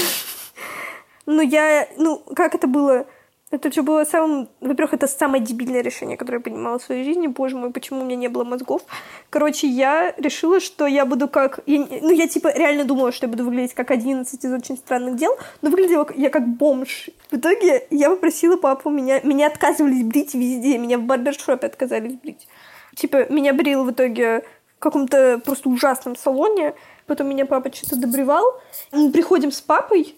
Но 1.27 1.43
я, 1.43 1.89
ну, 1.97 2.19
как 2.35 2.55
это 2.55 2.67
было? 2.67 3.07
Это 3.51 3.73
же 3.73 3.83
было 3.83 4.05
самым... 4.05 4.49
Во-первых, 4.61 4.95
это 4.95 5.09
самое 5.09 5.43
дебильное 5.43 5.83
решение, 5.83 6.17
которое 6.17 6.39
я 6.39 6.43
принимала 6.43 6.79
в 6.79 6.85
своей 6.85 7.05
жизни. 7.05 7.27
Боже 7.27 7.57
мой, 7.57 7.73
почему 7.73 8.01
у 8.01 8.05
меня 8.05 8.15
не 8.15 8.29
было 8.29 8.45
мозгов? 8.45 8.83
Короче, 9.29 9.67
я 9.67 10.15
решила, 10.19 10.61
что 10.61 10.87
я 10.87 11.05
буду 11.05 11.27
как... 11.27 11.59
я 11.67 11.81
ну, 11.81 12.11
я 12.13 12.29
типа 12.29 12.53
реально 12.55 12.85
думала, 12.85 13.11
что 13.11 13.27
я 13.27 13.31
буду 13.31 13.45
выглядеть 13.45 13.75
как 13.75 13.91
11 13.91 14.45
из 14.45 14.53
очень 14.53 14.77
странных 14.77 15.17
дел, 15.17 15.37
но 15.63 15.71
выглядела 15.71 16.07
я 16.15 16.31
как 16.31 16.47
бомж. 16.47 17.11
В 17.33 17.37
итоге 17.37 17.87
я 17.91 18.11
попросила 18.11 18.57
папу 18.57 18.89
меня... 18.89 19.21
Меня 19.23 19.49
отказывались 19.49 20.05
брить 20.05 20.35
везде. 20.35 20.79
Меня 20.79 20.99
в 20.99 21.03
барбершопе 21.03 21.67
отказались 21.67 22.15
брить. 22.15 22.47
Типа, 22.95 23.33
меня 23.33 23.53
брил 23.53 23.85
в 23.85 23.91
итоге 23.91 24.45
в 24.77 24.79
каком-то 24.79 25.41
просто 25.45 25.69
ужасном 25.69 26.15
салоне. 26.15 26.75
Потом 27.11 27.29
меня 27.29 27.45
папа 27.45 27.73
что-то 27.75 27.97
добривал. 27.97 28.45
Мы 28.93 29.11
приходим 29.11 29.51
с 29.51 29.61
папой, 29.61 30.15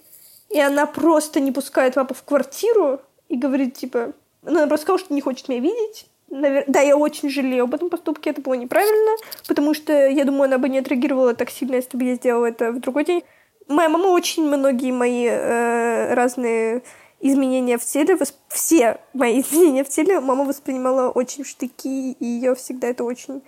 и 0.51 0.61
она 0.61 0.85
просто 0.85 1.41
не 1.41 1.51
пускает 1.51 1.95
папу 1.95 2.13
в 2.13 2.23
квартиру 2.23 3.01
и 3.31 3.37
говорит, 3.39 3.73
типа... 3.79 4.13
Ну, 4.43 4.59
она 4.59 4.67
просто 4.67 4.83
сказала, 4.83 4.99
что 4.99 5.15
не 5.15 5.23
хочет 5.23 5.49
меня 5.49 5.61
видеть. 5.61 6.05
Навер- 6.31 6.65
Да, 6.67 6.81
я 6.83 6.99
очень 6.99 7.31
жалею 7.31 7.65
об 7.65 7.73
этом 7.75 7.89
поступке, 7.89 8.29
это 8.29 8.43
было 8.43 8.53
неправильно, 8.53 9.13
потому 9.49 9.73
что, 9.73 10.07
я 10.07 10.25
думаю, 10.27 10.45
она 10.45 10.59
бы 10.59 10.69
не 10.69 10.81
отреагировала 10.81 11.33
так 11.33 11.49
сильно, 11.49 11.77
если 11.77 11.97
бы 11.97 12.05
я 12.05 12.15
сделала 12.17 12.45
это 12.45 12.73
в 12.73 12.81
другой 12.81 13.07
день. 13.07 13.23
Моя 13.69 13.89
мама 13.89 14.09
очень 14.09 14.45
многие 14.47 14.93
мои 14.93 15.25
э, 15.31 16.13
разные 16.13 16.83
изменения 17.21 17.79
в 17.79 17.85
теле, 17.87 18.17
восп- 18.17 18.35
все 18.49 18.99
мои 19.15 19.41
изменения 19.43 19.83
в 19.83 19.89
теле 19.89 20.21
мама 20.21 20.45
воспринимала 20.45 21.09
очень 21.11 21.45
в 21.45 21.49
штыки, 21.49 22.13
и 22.13 22.25
ее 22.27 22.55
всегда 22.55 22.89
это 22.89 23.03
очень 23.05 23.41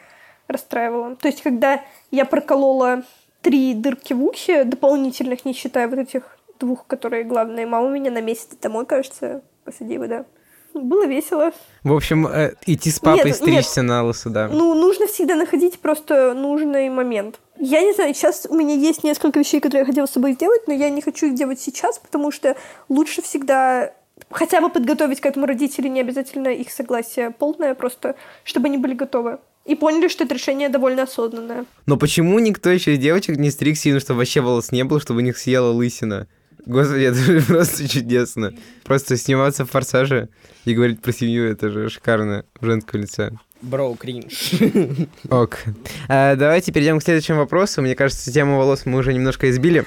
расстраивало. 0.49 1.17
То 1.17 1.29
есть, 1.29 1.43
когда 1.43 1.83
я 2.11 2.25
проколола 2.25 3.03
три 3.45 3.75
дырки 3.75 4.15
в 4.15 4.25
ухе, 4.25 4.65
дополнительных, 4.65 5.45
не 5.45 5.53
считая 5.53 5.87
вот 5.87 5.99
этих 5.99 6.23
двух, 6.59 6.87
которые 6.87 7.25
главные, 7.25 7.67
мама 7.67 7.91
меня 7.91 8.11
на 8.11 8.23
месяц 8.23 8.49
домой, 8.61 8.87
кажется, 8.87 9.43
посадила, 9.65 10.09
да. 10.09 10.25
Было 10.73 11.07
весело. 11.07 11.53
В 11.85 11.95
общем, 11.95 12.27
э, 12.27 12.55
идти 12.67 12.91
с 12.91 12.99
папой 12.99 13.27
Нет, 13.27 13.37
стричься 13.37 13.83
на 13.83 14.03
лысо, 14.03 14.31
да. 14.31 14.49
Ну, 14.49 14.75
нужно 14.75 15.07
всегда 15.07 15.37
находить 15.37 15.79
просто 15.79 16.35
нужный 16.35 16.89
момент. 16.89 17.39
Я 17.59 17.83
не 17.83 17.93
знаю, 17.93 18.13
сейчас 18.15 18.47
у 18.49 18.55
меня 18.57 18.75
есть 18.75 19.05
несколько 19.05 19.39
вещей, 19.39 19.61
которые 19.61 19.81
я 19.81 19.87
хотела 19.87 20.07
с 20.07 20.11
собой 20.11 20.33
сделать, 20.33 20.63
но 20.67 20.73
я 20.73 20.91
не 20.91 21.01
хочу 21.01 21.27
их 21.27 21.35
делать 21.35 21.61
сейчас, 21.61 21.99
потому 21.99 22.33
что 22.33 22.57
лучше 22.89 23.23
всегда 23.23 23.93
хотя 24.31 24.61
бы 24.61 24.69
подготовить 24.69 25.21
к 25.21 25.27
этому 25.27 25.47
родителей, 25.47 25.91
не 25.91 26.01
обязательно 26.01 26.49
их 26.49 26.71
согласие 26.73 27.31
полное, 27.31 27.75
просто 27.75 28.17
чтобы 28.43 28.67
они 28.67 28.79
были 28.79 28.95
готовы. 28.95 29.39
И 29.65 29.75
поняли, 29.75 30.09
что 30.09 30.25
это 30.25 30.35
решение 30.35 30.69
довольно 30.69 31.05
осознанное. 31.05 31.65
Но 31.87 31.97
почему 31.97 32.39
никто 32.39 32.71
еще 32.71 32.95
из 32.95 32.99
девочек 32.99 33.37
не 33.37 33.51
стриг 33.51 33.79
сильно, 33.79 34.01
чтобы 34.01 34.19
вообще 34.19 34.41
волос 34.41 34.73
не 34.73 34.85
было, 34.85 35.01
чтобы 35.01 35.21
у 35.21 35.23
них 35.23 35.39
съела 35.39 35.71
лысина? 35.71 36.27
Господи, 36.67 37.05
это 37.05 37.17
же 37.17 37.41
просто 37.47 37.89
чудесно. 37.89 38.55
Просто 38.85 39.17
сниматься 39.17 39.65
в 39.65 39.71
«Форсаже» 39.71 40.29
и 40.65 40.75
говорить 40.75 41.01
про 41.01 41.13
семью, 41.13 41.47
это 41.51 41.71
же 41.71 41.89
шикарно 41.89 42.45
в 42.61 42.65
женском 42.65 43.01
лице. 43.01 43.33
Броу, 43.63 43.95
кринж. 43.95 44.53
Ок. 45.31 45.59
А, 46.09 46.37
давайте 46.37 46.71
перейдем 46.71 46.99
к 46.99 47.03
следующему 47.03 47.39
вопросу. 47.39 47.81
Мне 47.81 47.95
кажется, 47.95 48.31
тему 48.31 48.59
волос 48.59 48.85
мы 48.85 48.99
уже 48.99 49.15
немножко 49.15 49.51
избили. 49.51 49.87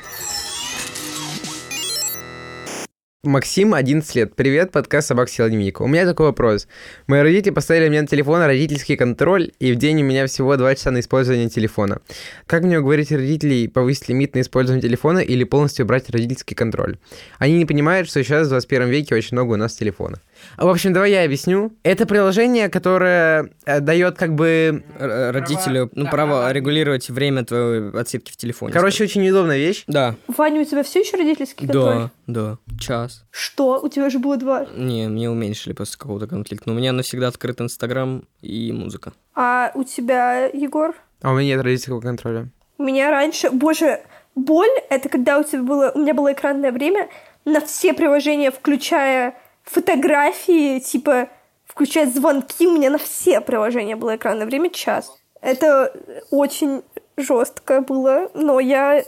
Максим, 3.24 3.74
11 3.74 4.14
лет. 4.14 4.36
Привет, 4.36 4.72
подкаст 4.72 5.08
«Собак 5.08 5.28
съел 5.28 5.50
дневник». 5.50 5.82
У 5.82 5.88
меня 5.88 6.06
такой 6.06 6.28
вопрос. 6.28 6.68
Мои 7.08 7.22
родители 7.22 7.52
поставили 7.52 7.90
мне 7.90 8.02
на 8.02 8.08
телефон 8.08 8.44
родительский 8.44 8.96
контроль, 8.96 9.52
и 9.60 9.74
в 9.74 9.76
день 9.76 10.04
у 10.04 10.06
меня 10.06 10.28
всего 10.28 10.56
2 10.56 10.76
часа 10.76 10.92
на 10.92 11.00
использование 11.00 11.50
телефона. 11.50 12.00
Как 12.46 12.62
мне 12.62 12.78
уговорить 12.78 13.12
родителей 13.12 13.68
повысить 13.70 14.10
лимит 14.10 14.36
на 14.36 14.42
использование 14.42 14.84
телефона 14.84 15.18
или 15.18 15.44
полностью 15.46 15.86
убрать 15.86 16.08
родительский 16.12 16.56
контроль? 16.56 17.00
Они 17.40 17.58
не 17.58 17.66
понимают, 17.66 18.08
что 18.08 18.24
сейчас 18.24 18.46
в 18.46 18.50
21 18.52 18.88
веке 18.90 19.16
очень 19.16 19.36
много 19.36 19.54
у 19.54 19.58
нас 19.58 19.74
телефонов. 19.74 20.20
В 20.58 20.68
общем, 20.68 20.94
давай 20.94 21.12
я 21.12 21.24
объясню. 21.24 21.74
Это 21.84 22.06
приложение, 22.06 22.70
которое 22.70 23.52
э, 23.66 23.80
дает 23.80 24.18
как 24.18 24.36
бы... 24.36 24.84
Родителю, 24.98 25.90
ну, 25.94 26.10
право 26.10 26.52
регулировать 26.52 27.10
время 27.10 27.46
твоей 27.46 27.92
отсидки 27.92 28.32
в 28.32 28.38
телефоне. 28.38 28.74
Короче, 28.74 29.04
очень 29.04 29.22
неудобная 29.22 29.58
вещь. 29.58 29.84
Да. 29.88 30.16
Ваня, 30.28 30.62
у 30.62 30.66
тебя 30.66 30.84
все 30.84 31.02
еще 31.02 31.18
родительский 31.18 31.68
контроль? 31.68 32.10
Да, 32.28 32.58
да. 32.68 32.78
Час. 32.80 33.26
Что? 33.32 33.80
У 33.82 33.90
тебя 33.90 34.10
же 34.10 34.20
было 34.20 34.38
два. 34.38 34.66
Не, 34.76 35.08
мне 35.08 35.30
уменьшили 35.30 35.74
после 35.74 35.98
какого-то 35.98 36.28
конфликта. 36.28 36.70
Но 36.70 36.76
у 36.76 36.78
меня 36.78 36.92
навсегда 36.92 37.28
открыт 37.28 37.62
Инстаграм 37.62 38.24
и 38.42 38.72
музыка. 38.72 39.14
А 39.36 39.72
у 39.76 39.84
тебя, 39.84 40.46
Егор? 40.46 40.96
А 41.22 41.32
у 41.32 41.36
меня 41.36 41.56
нет 41.56 41.64
родительского 41.64 42.02
контроля. 42.02 42.50
У 42.78 42.84
меня 42.84 43.10
раньше... 43.10 43.50
Боже, 43.50 44.02
боль— 44.36 44.70
это 44.90 45.10
когда 45.10 45.40
у 45.40 45.44
тебя 45.44 45.64
было... 45.64 45.92
У 45.96 46.00
меня 46.00 46.14
было 46.14 46.34
экранное 46.34 46.72
время 46.72 47.10
на 47.46 47.62
все 47.62 47.94
приложения, 47.94 48.52
включая 48.52 49.36
фотографии, 49.70 50.80
типа, 50.80 51.30
включая 51.66 52.08
звонки, 52.08 52.68
у 52.68 52.74
меня 52.74 52.90
на 52.90 52.98
все 52.98 53.42
приложения 53.42 53.96
было 53.96 54.16
экранное 54.16 54.46
время 54.46 54.70
час. 54.70 55.16
Это 55.42 55.94
очень 56.32 56.84
жестко 57.18 57.82
было, 57.82 58.32
но 58.34 58.60
я 58.60 59.04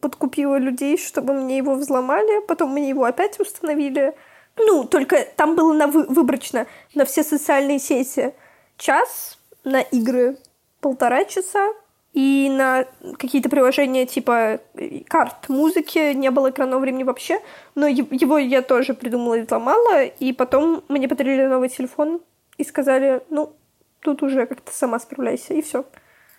подкупила 0.00 0.56
людей, 0.56 0.98
чтобы 0.98 1.32
мне 1.32 1.56
его 1.56 1.74
взломали, 1.74 2.44
потом 2.46 2.72
мне 2.72 2.88
его 2.88 3.04
опять 3.04 3.38
установили. 3.38 4.14
Ну, 4.56 4.84
только 4.84 5.26
там 5.36 5.54
было 5.56 5.72
на 5.72 5.86
вы- 5.86 6.06
выборочно 6.06 6.66
на 6.94 7.04
все 7.04 7.22
социальные 7.22 7.78
сети 7.78 8.34
час, 8.76 9.38
на 9.64 9.80
игры 9.80 10.36
полтора 10.80 11.24
часа, 11.24 11.72
и 12.12 12.50
на 12.50 12.84
какие-то 13.18 13.48
приложения 13.48 14.04
типа 14.06 14.60
э, 14.74 15.00
карт 15.08 15.48
музыки 15.48 16.12
не 16.12 16.30
было 16.30 16.50
экранного 16.50 16.80
времени 16.80 17.04
вообще, 17.04 17.40
но 17.74 17.86
его 17.86 18.38
я 18.38 18.60
тоже 18.62 18.92
придумала 18.92 19.34
и 19.34 19.42
взломала, 19.42 20.04
и 20.04 20.32
потом 20.32 20.84
мне 20.88 21.08
подарили 21.08 21.46
новый 21.46 21.70
телефон 21.70 22.20
и 22.58 22.64
сказали, 22.64 23.22
ну, 23.30 23.54
тут 24.00 24.22
уже 24.22 24.46
как-то 24.46 24.72
сама 24.72 24.98
справляйся, 24.98 25.54
и 25.54 25.62
все. 25.62 25.86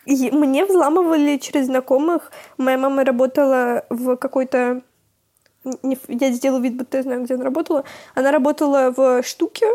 И 0.05 0.31
мне 0.31 0.65
взламывали 0.65 1.37
через 1.37 1.67
знакомых. 1.67 2.31
Моя 2.57 2.77
мама 2.77 3.05
работала 3.05 3.85
в 3.89 4.17
какой-то... 4.17 4.81
Я 6.09 6.31
сделаю 6.31 6.61
вид, 6.61 6.75
будто 6.75 6.97
я 6.97 7.03
знаю, 7.03 7.23
где 7.23 7.35
она 7.35 7.45
работала. 7.45 7.85
Она 8.15 8.31
работала 8.31 8.93
в 8.95 9.23
штуке. 9.23 9.65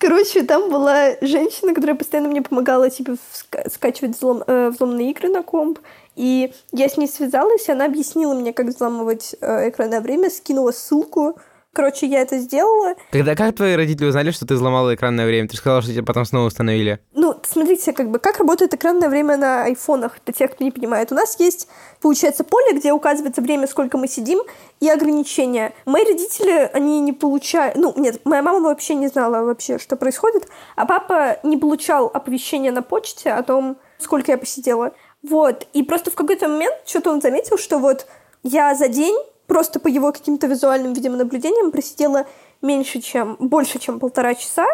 Короче, 0.00 0.44
там 0.44 0.70
была 0.70 1.10
женщина, 1.20 1.74
которая 1.74 1.94
постоянно 1.94 2.30
мне 2.30 2.40
помогала, 2.40 2.88
типа, 2.88 3.18
ска- 3.34 3.70
скачивать 3.70 4.16
взлом, 4.16 4.42
э, 4.46 4.70
взломные 4.70 5.10
игры 5.10 5.28
на 5.28 5.42
комп. 5.42 5.78
И 6.16 6.54
я 6.72 6.88
с 6.88 6.96
ней 6.96 7.06
связалась, 7.06 7.68
и 7.68 7.72
она 7.72 7.84
объяснила 7.84 8.32
мне, 8.32 8.54
как 8.54 8.68
взламывать 8.68 9.36
э, 9.42 9.68
экранное 9.68 10.00
время, 10.00 10.30
скинула 10.30 10.72
ссылку. 10.72 11.38
Короче, 11.72 12.06
я 12.06 12.22
это 12.22 12.38
сделала. 12.38 12.94
Когда 13.12 13.36
как 13.36 13.54
твои 13.54 13.76
родители 13.76 14.06
узнали, 14.06 14.32
что 14.32 14.44
ты 14.44 14.54
взломала 14.54 14.92
экранное 14.92 15.24
время? 15.24 15.46
Ты 15.46 15.54
же 15.54 15.60
сказала, 15.60 15.82
что 15.82 15.92
тебя 15.92 16.02
потом 16.02 16.24
снова 16.24 16.46
установили. 16.46 16.98
Ну, 17.14 17.40
смотрите, 17.44 17.92
как 17.92 18.10
бы, 18.10 18.18
как 18.18 18.38
работает 18.38 18.74
экранное 18.74 19.08
время 19.08 19.36
на 19.36 19.64
айфонах, 19.64 20.16
для 20.24 20.34
тех, 20.34 20.50
кто 20.50 20.64
не 20.64 20.72
понимает. 20.72 21.12
У 21.12 21.14
нас 21.14 21.38
есть, 21.38 21.68
получается, 22.00 22.42
поле, 22.42 22.72
где 22.74 22.92
указывается 22.92 23.40
время, 23.40 23.68
сколько 23.68 23.98
мы 23.98 24.08
сидим, 24.08 24.40
и 24.80 24.88
ограничения. 24.88 25.72
Мои 25.86 26.04
родители, 26.04 26.68
они 26.72 27.00
не 27.00 27.12
получают... 27.12 27.76
Ну, 27.76 27.94
нет, 27.96 28.20
моя 28.24 28.42
мама 28.42 28.60
вообще 28.60 28.96
не 28.96 29.06
знала 29.06 29.44
вообще, 29.44 29.78
что 29.78 29.94
происходит, 29.94 30.48
а 30.74 30.86
папа 30.86 31.38
не 31.44 31.56
получал 31.56 32.10
оповещения 32.12 32.72
на 32.72 32.82
почте 32.82 33.30
о 33.30 33.44
том, 33.44 33.76
сколько 33.98 34.32
я 34.32 34.38
посидела. 34.38 34.92
Вот, 35.22 35.68
и 35.72 35.84
просто 35.84 36.10
в 36.10 36.14
какой-то 36.14 36.48
момент 36.48 36.74
что-то 36.84 37.12
он 37.12 37.20
заметил, 37.20 37.58
что 37.58 37.78
вот 37.78 38.06
я 38.42 38.74
за 38.74 38.88
день 38.88 39.16
просто 39.50 39.80
по 39.80 39.88
его 39.88 40.12
каким-то 40.12 40.46
визуальным, 40.46 40.92
видимо, 40.92 41.16
наблюдениям 41.16 41.72
просидела 41.72 42.24
меньше, 42.62 43.00
чем, 43.00 43.36
больше, 43.40 43.80
чем 43.80 43.98
полтора 43.98 44.36
часа, 44.36 44.64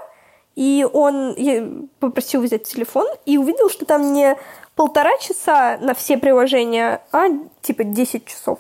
и 0.55 0.87
он 0.93 1.89
попросил 1.99 2.43
взять 2.43 2.65
телефон 2.65 3.07
и 3.25 3.39
увидел, 3.39 3.71
что 3.71 3.87
там 3.87 4.13
не 4.13 4.37
полтора 4.75 5.17
часа 5.17 5.79
на 5.81 5.95
все 5.95 6.19
приложения, 6.19 7.01
а 7.11 7.29
типа 7.63 7.85
10 7.85 8.27
часов. 8.27 8.59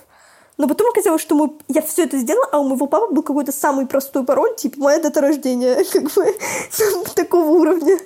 Но 0.57 0.67
потом 0.67 0.89
оказалось, 0.89 1.21
что 1.21 1.35
мы, 1.35 1.53
я 1.69 1.83
все 1.83 2.05
это 2.05 2.17
сделала, 2.17 2.49
а 2.51 2.61
у 2.61 2.65
моего 2.67 2.87
папы 2.87 3.13
был 3.13 3.23
какой-то 3.23 3.53
самый 3.53 3.87
простой 3.87 4.25
пароль, 4.25 4.57
типа 4.57 4.81
моя 4.81 4.99
дата 4.99 5.21
рождения, 5.21 5.85
как 5.93 6.05
бы 6.05 6.35
такого 7.15 7.51
уровня. 7.51 7.99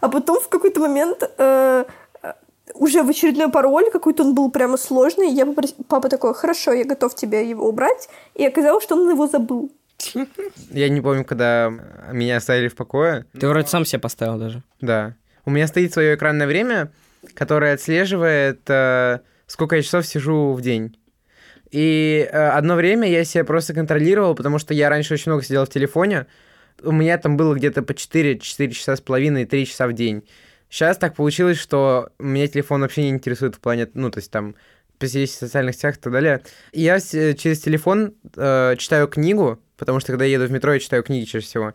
А 0.00 0.08
потом 0.08 0.40
в 0.40 0.48
какой-то 0.48 0.80
момент 0.80 1.30
э, 1.36 1.84
уже 2.74 3.02
в 3.02 3.08
очередной 3.08 3.50
пароль 3.50 3.90
какой-то 3.90 4.24
он 4.24 4.34
был 4.34 4.50
прямо 4.50 4.76
сложный. 4.76 5.30
Я 5.30 5.46
попрос... 5.46 5.74
Папа 5.88 6.08
такой, 6.08 6.34
хорошо, 6.34 6.72
я 6.72 6.84
готов 6.84 7.14
тебе 7.14 7.48
его 7.48 7.68
убрать. 7.68 8.08
И 8.34 8.46
оказалось, 8.46 8.84
что 8.84 8.96
он 8.96 9.10
его 9.10 9.26
забыл. 9.26 9.70
Я 10.70 10.88
не 10.88 11.00
помню, 11.00 11.24
когда 11.24 11.72
меня 12.12 12.36
оставили 12.36 12.68
в 12.68 12.76
покое. 12.76 13.26
Ты 13.38 13.48
вроде 13.48 13.66
сам 13.68 13.84
себе 13.84 14.00
поставил 14.00 14.38
даже. 14.38 14.62
Да. 14.80 15.14
У 15.44 15.50
меня 15.50 15.66
стоит 15.66 15.92
свое 15.92 16.14
экранное 16.14 16.46
время, 16.46 16.92
которое 17.34 17.74
отслеживает, 17.74 18.60
э, 18.68 19.20
сколько 19.46 19.76
я 19.76 19.82
часов 19.82 20.06
сижу 20.06 20.52
в 20.52 20.60
день. 20.60 20.96
И 21.70 22.28
э, 22.30 22.48
одно 22.50 22.76
время 22.76 23.08
я 23.08 23.24
себя 23.24 23.44
просто 23.44 23.74
контролировал, 23.74 24.34
потому 24.34 24.58
что 24.58 24.72
я 24.72 24.88
раньше 24.88 25.14
очень 25.14 25.32
много 25.32 25.44
сидел 25.44 25.64
в 25.64 25.70
телефоне. 25.70 26.26
У 26.82 26.92
меня 26.92 27.18
там 27.18 27.36
было 27.36 27.54
где-то 27.54 27.82
по 27.82 27.94
4, 27.94 28.38
4 28.38 28.72
часа 28.72 28.96
с 28.96 29.00
половиной, 29.00 29.46
3 29.46 29.66
часа 29.66 29.88
в 29.88 29.92
день. 29.92 30.22
Сейчас 30.70 30.98
так 30.98 31.14
получилось, 31.14 31.58
что 31.58 32.10
меня 32.18 32.46
телефон 32.46 32.82
вообще 32.82 33.02
не 33.02 33.10
интересует 33.10 33.54
в 33.54 33.60
плане, 33.60 33.88
ну, 33.94 34.10
то 34.10 34.18
есть 34.18 34.30
там 34.30 34.54
посидеть 34.98 35.30
в 35.30 35.34
социальных 35.34 35.74
сетях 35.74 35.96
и 35.96 36.00
так 36.00 36.12
далее. 36.12 36.42
Я 36.72 37.00
через 37.00 37.60
телефон 37.60 38.14
э, 38.36 38.74
читаю 38.78 39.08
книгу, 39.08 39.58
потому 39.76 40.00
что 40.00 40.12
когда 40.12 40.24
я 40.24 40.32
еду 40.32 40.46
в 40.46 40.50
метро, 40.50 40.74
я 40.74 40.80
читаю 40.80 41.02
книги 41.02 41.24
чаще 41.24 41.46
всего. 41.46 41.74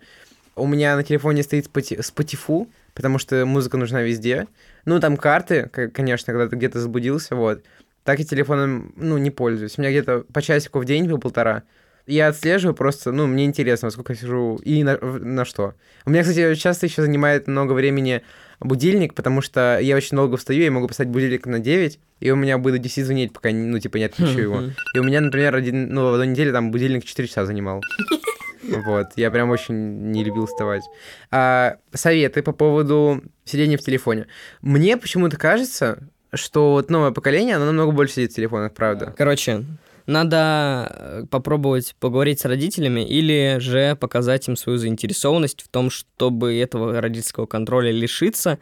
У 0.55 0.67
меня 0.67 0.95
на 0.95 1.03
телефоне 1.03 1.41
стоит 1.41 1.67
Spotify, 1.67 2.67
потому 2.93 3.17
что 3.17 3.45
музыка 3.45 3.77
нужна 3.77 4.01
везде. 4.01 4.47
Ну, 4.85 4.99
там 4.99 5.17
карты, 5.17 5.69
конечно, 5.93 6.31
когда 6.31 6.47
ты 6.47 6.55
где-то 6.55 6.79
заблудился, 6.79 7.35
вот. 7.35 7.63
Так 8.03 8.19
и 8.19 8.25
телефоном, 8.25 8.93
ну, 8.97 9.17
не 9.17 9.31
пользуюсь. 9.31 9.77
У 9.77 9.81
меня 9.81 9.89
где-то 9.89 10.25
по 10.31 10.41
часику 10.41 10.79
в 10.79 10.85
день, 10.85 11.09
по 11.09 11.17
полтора. 11.17 11.63
Я 12.05 12.27
отслеживаю 12.27 12.75
просто, 12.75 13.13
ну, 13.13 13.27
мне 13.27 13.45
интересно, 13.45 13.89
сколько 13.89 14.11
я 14.11 14.19
сижу 14.19 14.57
и 14.57 14.83
на, 14.83 14.97
на 14.97 15.45
что. 15.45 15.73
У 16.05 16.09
меня, 16.09 16.21
кстати, 16.21 16.53
часто 16.55 16.85
еще 16.85 17.01
занимает 17.01 17.47
много 17.47 17.71
времени 17.71 18.21
будильник, 18.59 19.13
потому 19.13 19.41
что 19.41 19.79
я 19.79 19.95
очень 19.95 20.17
долго 20.17 20.37
встаю, 20.37 20.63
я 20.63 20.71
могу 20.71 20.87
поставить 20.87 21.11
будильник 21.11 21.45
на 21.45 21.59
9, 21.59 21.99
и 22.19 22.31
у 22.31 22.35
меня 22.35 22.57
будет 22.57 22.81
10 22.81 23.05
звонить, 23.05 23.33
пока, 23.33 23.51
ну, 23.51 23.79
типа, 23.79 23.97
не 23.97 24.05
отключу 24.05 24.39
его. 24.39 24.63
И 24.95 24.99
у 24.99 25.03
меня, 25.03 25.21
например, 25.21 25.55
один, 25.55 25.93
ну, 25.93 26.09
в 26.09 26.13
одной 26.13 26.27
неделе 26.27 26.51
там 26.51 26.71
будильник 26.71 27.05
4 27.05 27.27
часа 27.27 27.45
занимал. 27.45 27.81
Вот, 28.85 29.07
я 29.17 29.29
прям 29.29 29.49
очень 29.49 30.11
не 30.11 30.23
любил 30.23 30.45
вставать. 30.45 30.83
А, 31.31 31.75
советы 31.93 32.41
по 32.41 32.53
поводу 32.53 33.21
сидения 33.43 33.77
в 33.77 33.81
телефоне. 33.81 34.27
Мне 34.61 34.95
почему-то 34.95 35.37
кажется, 35.37 35.99
что 36.33 36.71
вот 36.71 36.89
новое 36.89 37.11
поколение, 37.11 37.57
оно 37.57 37.65
намного 37.65 37.91
больше 37.91 38.15
сидит 38.15 38.31
в 38.31 38.35
телефонах, 38.35 38.73
правда. 38.73 39.13
Короче, 39.17 39.65
надо 40.05 40.87
э, 40.89 41.23
попробовать 41.29 41.95
поговорить 41.99 42.39
с 42.39 42.45
родителями 42.45 43.01
или 43.01 43.57
же 43.59 43.95
показать 43.95 44.47
им 44.47 44.55
свою 44.55 44.77
заинтересованность 44.77 45.61
в 45.61 45.67
том, 45.67 45.89
чтобы 45.89 46.55
этого 46.55 46.99
родительского 46.99 47.45
контроля 47.45 47.91
лишиться. 47.91 48.59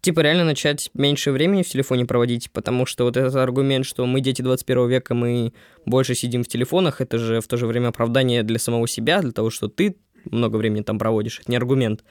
Типа 0.00 0.20
реально 0.20 0.44
начать 0.44 0.90
меньше 0.94 1.30
времени 1.30 1.62
в 1.62 1.68
телефоне 1.68 2.04
проводить, 2.06 2.50
потому 2.50 2.86
что 2.86 3.04
вот 3.04 3.16
этот 3.16 3.36
аргумент, 3.36 3.86
что 3.86 4.04
мы 4.04 4.20
дети 4.20 4.42
21 4.42 4.88
века, 4.88 5.14
мы 5.14 5.52
больше 5.86 6.16
сидим 6.16 6.42
в 6.42 6.48
телефонах, 6.48 7.00
это 7.00 7.18
же 7.18 7.40
в 7.40 7.46
то 7.46 7.56
же 7.56 7.66
время 7.66 7.88
оправдание 7.88 8.42
для 8.42 8.58
самого 8.58 8.88
себя, 8.88 9.20
для 9.22 9.30
того, 9.30 9.50
что 9.50 9.68
ты 9.68 9.96
много 10.24 10.56
времени 10.56 10.82
там 10.82 10.98
проводишь. 10.98 11.38
Это 11.40 11.50
не 11.52 11.56
аргумент 11.56 12.02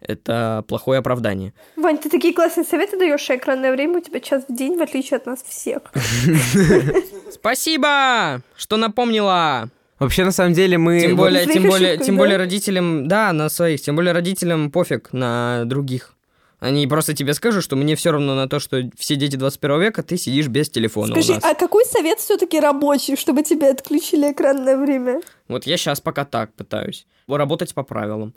это 0.00 0.64
плохое 0.68 1.00
оправдание. 1.00 1.52
Вань, 1.76 1.98
ты 1.98 2.08
такие 2.08 2.32
классные 2.32 2.64
советы 2.64 2.98
даешь, 2.98 3.28
а 3.30 3.36
экранное 3.36 3.72
время 3.72 3.98
у 3.98 4.00
тебя 4.00 4.20
час 4.20 4.44
в 4.48 4.54
день, 4.54 4.76
в 4.76 4.82
отличие 4.82 5.16
от 5.16 5.26
нас 5.26 5.42
всех. 5.42 5.82
Спасибо, 7.32 8.42
что 8.56 8.76
напомнила. 8.76 9.70
Вообще, 9.98 10.24
на 10.24 10.30
самом 10.30 10.52
деле, 10.52 10.78
мы... 10.78 11.00
Тем 11.00 11.16
более, 11.16 11.46
тем 11.46 11.64
более, 11.64 11.98
тем 11.98 12.16
более 12.16 12.36
родителям, 12.36 13.08
да, 13.08 13.32
на 13.32 13.48
своих, 13.48 13.80
тем 13.80 13.96
более 13.96 14.12
родителям 14.12 14.70
пофиг 14.70 15.12
на 15.12 15.64
других. 15.64 16.14
Они 16.60 16.86
просто 16.86 17.14
тебе 17.14 17.34
скажут, 17.34 17.64
что 17.64 17.76
мне 17.76 17.94
все 17.94 18.10
равно 18.12 18.34
на 18.34 18.48
то, 18.48 18.58
что 18.58 18.90
все 18.96 19.16
дети 19.16 19.36
21 19.36 19.80
века, 19.80 20.02
ты 20.02 20.16
сидишь 20.16 20.48
без 20.48 20.68
телефона 20.68 21.12
Скажи, 21.12 21.38
а 21.42 21.54
какой 21.54 21.84
совет 21.84 22.18
все-таки 22.18 22.58
рабочий, 22.58 23.16
чтобы 23.16 23.42
тебе 23.42 23.70
отключили 23.70 24.32
экранное 24.32 24.76
время? 24.76 25.20
Вот 25.46 25.66
я 25.66 25.76
сейчас 25.76 26.00
пока 26.00 26.24
так 26.24 26.52
пытаюсь. 26.54 27.06
Работать 27.28 27.74
по 27.74 27.82
правилам 27.82 28.34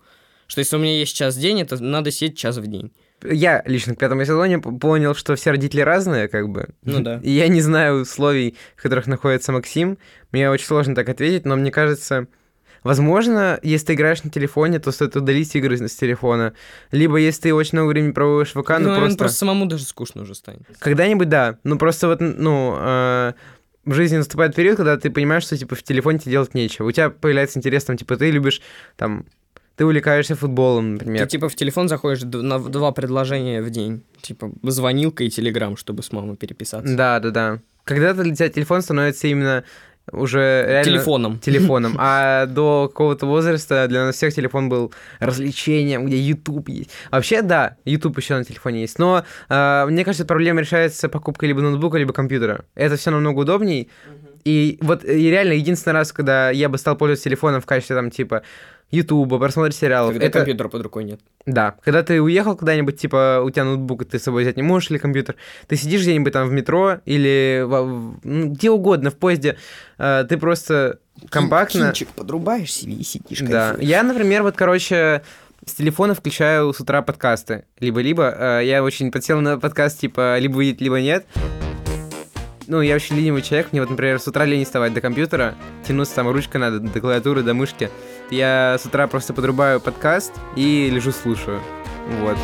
что 0.52 0.60
если 0.60 0.76
у 0.76 0.80
меня 0.80 1.00
есть 1.00 1.16
час 1.16 1.38
в 1.38 1.40
день, 1.40 1.62
это 1.62 1.82
надо 1.82 2.12
сидеть 2.12 2.38
час 2.38 2.58
в 2.58 2.68
день. 2.68 2.92
Я 3.24 3.64
лично 3.66 3.96
к 3.96 4.00
пятому 4.00 4.26
сезоне 4.26 4.60
понял, 4.60 5.16
что 5.16 5.38
все 5.38 5.52
родители 5.52 5.80
разные, 5.80 6.28
как 6.28 6.50
бы. 6.50 6.68
Ну 6.84 7.00
да. 7.00 7.22
И 7.24 7.32
я 7.32 7.48
не 7.48 7.62
знаю 7.62 8.02
условий, 8.02 8.58
в 8.76 8.82
которых 8.82 9.08
находится 9.08 9.54
Максим. 9.54 9.98
Мне 10.34 10.50
очень 10.50 10.66
сложно 10.66 10.94
так 10.94 11.08
ответить, 11.08 11.46
но 11.46 11.56
мне 11.56 11.72
кажется, 11.72 12.28
Возможно, 12.84 13.60
если 13.62 13.86
ты 13.86 13.94
играешь 13.94 14.24
на 14.24 14.30
телефоне, 14.32 14.80
то 14.80 14.92
стоит 14.92 15.16
удалить 15.16 15.56
игры 15.56 15.78
с 15.78 15.96
телефона. 15.96 16.54
Либо 16.92 17.16
если 17.18 17.44
ты 17.44 17.54
очень 17.54 17.78
много 17.78 17.92
времени 17.92 18.12
проводишь 18.12 18.54
в 18.54 18.62
ВК, 18.62 18.72
ну, 18.80 18.90
ну 18.90 18.96
просто... 18.96 19.18
просто 19.20 19.38
самому 19.38 19.68
даже 19.68 19.86
скучно 19.86 20.24
уже 20.24 20.36
станет. 20.36 20.64
Когда-нибудь, 20.80 21.30
да. 21.30 21.60
Ну 21.64 21.78
просто 21.78 22.08
вот, 22.08 22.20
ну, 22.20 22.76
э, 22.78 23.34
в 23.86 23.94
жизни 23.94 24.18
наступает 24.18 24.56
период, 24.56 24.78
когда 24.78 24.98
ты 24.98 25.12
понимаешь, 25.12 25.44
что, 25.44 25.56
типа, 25.56 25.76
в 25.76 25.84
телефоне 25.84 26.20
тебе 26.20 26.32
делать 26.32 26.56
нечего. 26.56 26.88
У 26.88 26.92
тебя 26.92 27.10
появляется 27.10 27.60
интерес, 27.60 27.86
там, 27.86 27.98
типа, 27.98 28.18
ты 28.18 28.32
любишь, 28.32 28.62
там, 28.98 29.26
ты 29.82 29.86
увлекаешься 29.86 30.36
футболом, 30.36 30.94
например. 30.94 31.24
Ты 31.24 31.28
типа 31.28 31.50
в 31.50 31.56
телефон 31.56 31.90
заходишь 31.90 32.22
на 32.22 32.60
два 32.60 32.92
предложения 32.92 33.64
в 33.64 33.72
день. 33.72 34.04
Типа 34.22 34.52
звонилка 34.62 35.24
и 35.24 35.30
телеграм, 35.32 35.76
чтобы 35.76 36.04
с 36.04 36.12
мамой 36.12 36.36
переписаться. 36.36 36.96
Да, 36.96 37.20
да, 37.20 37.32
да. 37.32 37.60
Когда-то 37.84 38.22
для 38.22 38.36
тебя 38.36 38.50
телефон 38.50 38.84
становится 38.84 39.28
именно 39.28 39.64
уже 40.12 40.66
реально... 40.68 40.84
Телефоном. 40.84 41.40
Телефоном. 41.40 41.96
А 42.00 42.46
до 42.46 42.90
какого-то 42.90 43.26
возраста 43.26 43.88
для 43.88 44.06
нас 44.06 44.18
всех 44.18 44.36
телефон 44.36 44.70
был 44.70 44.94
развлечением, 45.18 46.06
где 46.06 46.20
YouTube 46.20 46.70
есть. 46.70 46.92
Вообще, 47.10 47.42
да, 47.42 47.78
YouTube 47.84 48.18
еще 48.18 48.36
на 48.36 48.44
телефоне 48.44 48.82
есть. 48.82 49.00
Но 49.00 49.24
э, 49.50 49.86
мне 49.88 50.06
кажется, 50.06 50.26
проблема 50.26 50.62
решается 50.62 51.10
покупкой 51.10 51.48
либо 51.48 51.62
ноутбука, 51.62 51.98
либо 51.98 52.14
компьютера. 52.14 52.66
Это 52.76 52.98
все 52.98 53.10
намного 53.10 53.40
удобней. 53.40 53.90
И 54.44 54.78
вот 54.82 55.04
и 55.04 55.30
реально 55.30 55.54
единственный 55.54 55.94
раз, 55.94 56.12
когда 56.12 56.50
я 56.50 56.70
бы 56.70 56.78
стал 56.78 56.96
пользоваться 56.96 57.26
телефоном 57.26 57.62
в 57.62 57.66
качестве 57.66 57.96
там 57.96 58.12
типа 58.12 58.44
Ютуба, 58.92 59.40
просмотр 59.40 59.74
сериалов. 59.74 60.12
Когда 60.12 60.26
это... 60.26 60.40
компьютера 60.40 60.68
под 60.68 60.82
рукой 60.82 61.06
нет. 61.06 61.20
Да. 61.46 61.76
Когда 61.84 62.04
ты 62.04 62.22
уехал 62.22 62.58
куда-нибудь, 62.58 63.00
типа, 63.00 63.42
у 63.44 63.50
тебя 63.50 63.64
ноутбук, 63.64 64.06
ты 64.06 64.20
с 64.20 64.24
собой 64.24 64.44
взять 64.44 64.58
не 64.58 64.64
можешь 64.64 64.92
или 64.92 64.98
компьютер, 64.98 65.36
ты 65.68 65.78
сидишь 65.78 66.02
где-нибудь 66.02 66.34
там 66.34 66.48
в 66.50 66.52
метро 66.52 67.00
или 67.06 67.64
в, 67.66 68.20
ну, 68.24 68.48
где 68.50 68.70
угодно, 68.70 69.10
в 69.10 69.16
поезде, 69.16 69.58
э, 69.98 70.26
ты 70.28 70.38
просто 70.38 71.00
компактно... 71.30 71.88
Кинчик 71.88 72.10
подрубаешь 72.10 72.74
себе 72.74 72.94
и 72.94 73.04
сидишь, 73.04 73.40
Да. 73.40 73.78
Я, 73.80 74.04
например, 74.04 74.44
вот, 74.44 74.56
короче, 74.58 75.24
с 75.66 75.74
телефона 75.74 76.14
включаю 76.14 76.74
с 76.74 76.82
утра 76.82 77.02
подкасты. 77.02 77.64
Либо-либо. 77.80 78.60
Э, 78.60 78.66
я 78.66 78.84
очень 78.84 79.10
подсел 79.10 79.40
на 79.40 79.58
подкаст, 79.58 80.00
типа, 80.02 80.38
либо 80.38 80.60
видеть, 80.60 80.82
либо 80.82 81.00
нет 81.00 81.26
ну, 82.72 82.80
я 82.80 82.96
очень 82.96 83.18
ленивый 83.18 83.42
человек, 83.42 83.74
мне 83.74 83.82
вот, 83.82 83.90
например, 83.90 84.18
с 84.18 84.26
утра 84.30 84.46
лень 84.46 84.64
вставать 84.64 84.94
до 84.94 85.02
компьютера, 85.02 85.56
тянуться 85.86 86.16
там 86.16 86.30
ручка 86.30 86.58
надо, 86.58 86.80
до 86.80 87.02
клавиатуры, 87.02 87.44
до 87.44 87.54
мышки. 87.54 87.90
Я 88.30 88.78
с 88.82 88.86
утра 88.86 89.08
просто 89.08 89.34
подрубаю 89.34 89.82
подкаст 89.82 90.32
и 90.56 90.90
лежу 90.90 91.12
слушаю. 91.12 91.60
Вот. 92.22 92.38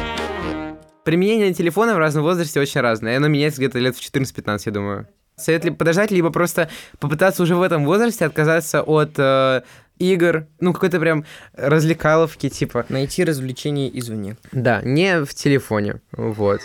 Применение 1.05 1.53
телефона 1.53 1.95
в 1.95 1.97
разном 1.97 2.25
возрасте 2.25 2.59
очень 2.59 2.81
разное, 2.81 3.13
и 3.13 3.15
оно 3.15 3.29
меняется 3.29 3.61
где-то 3.61 3.79
лет 3.79 3.95
в 3.95 4.01
14-15, 4.01 4.63
я 4.65 4.71
думаю. 4.73 5.07
Совет 5.37 5.63
ли 5.63 5.71
подождать, 5.71 6.11
либо 6.11 6.29
просто 6.29 6.69
попытаться 6.99 7.41
уже 7.41 7.55
в 7.55 7.61
этом 7.61 7.85
возрасте 7.85 8.25
отказаться 8.25 8.81
от 8.81 9.11
э, 9.17 9.61
игр, 9.97 10.47
ну, 10.59 10.73
какой-то 10.73 10.99
прям 10.99 11.23
развлекаловки, 11.53 12.49
типа. 12.49 12.85
Найти 12.89 13.23
развлечение 13.23 13.97
извне. 13.97 14.35
Да, 14.51 14.81
не 14.83 15.23
в 15.23 15.33
телефоне, 15.33 16.01
вот. 16.11 16.59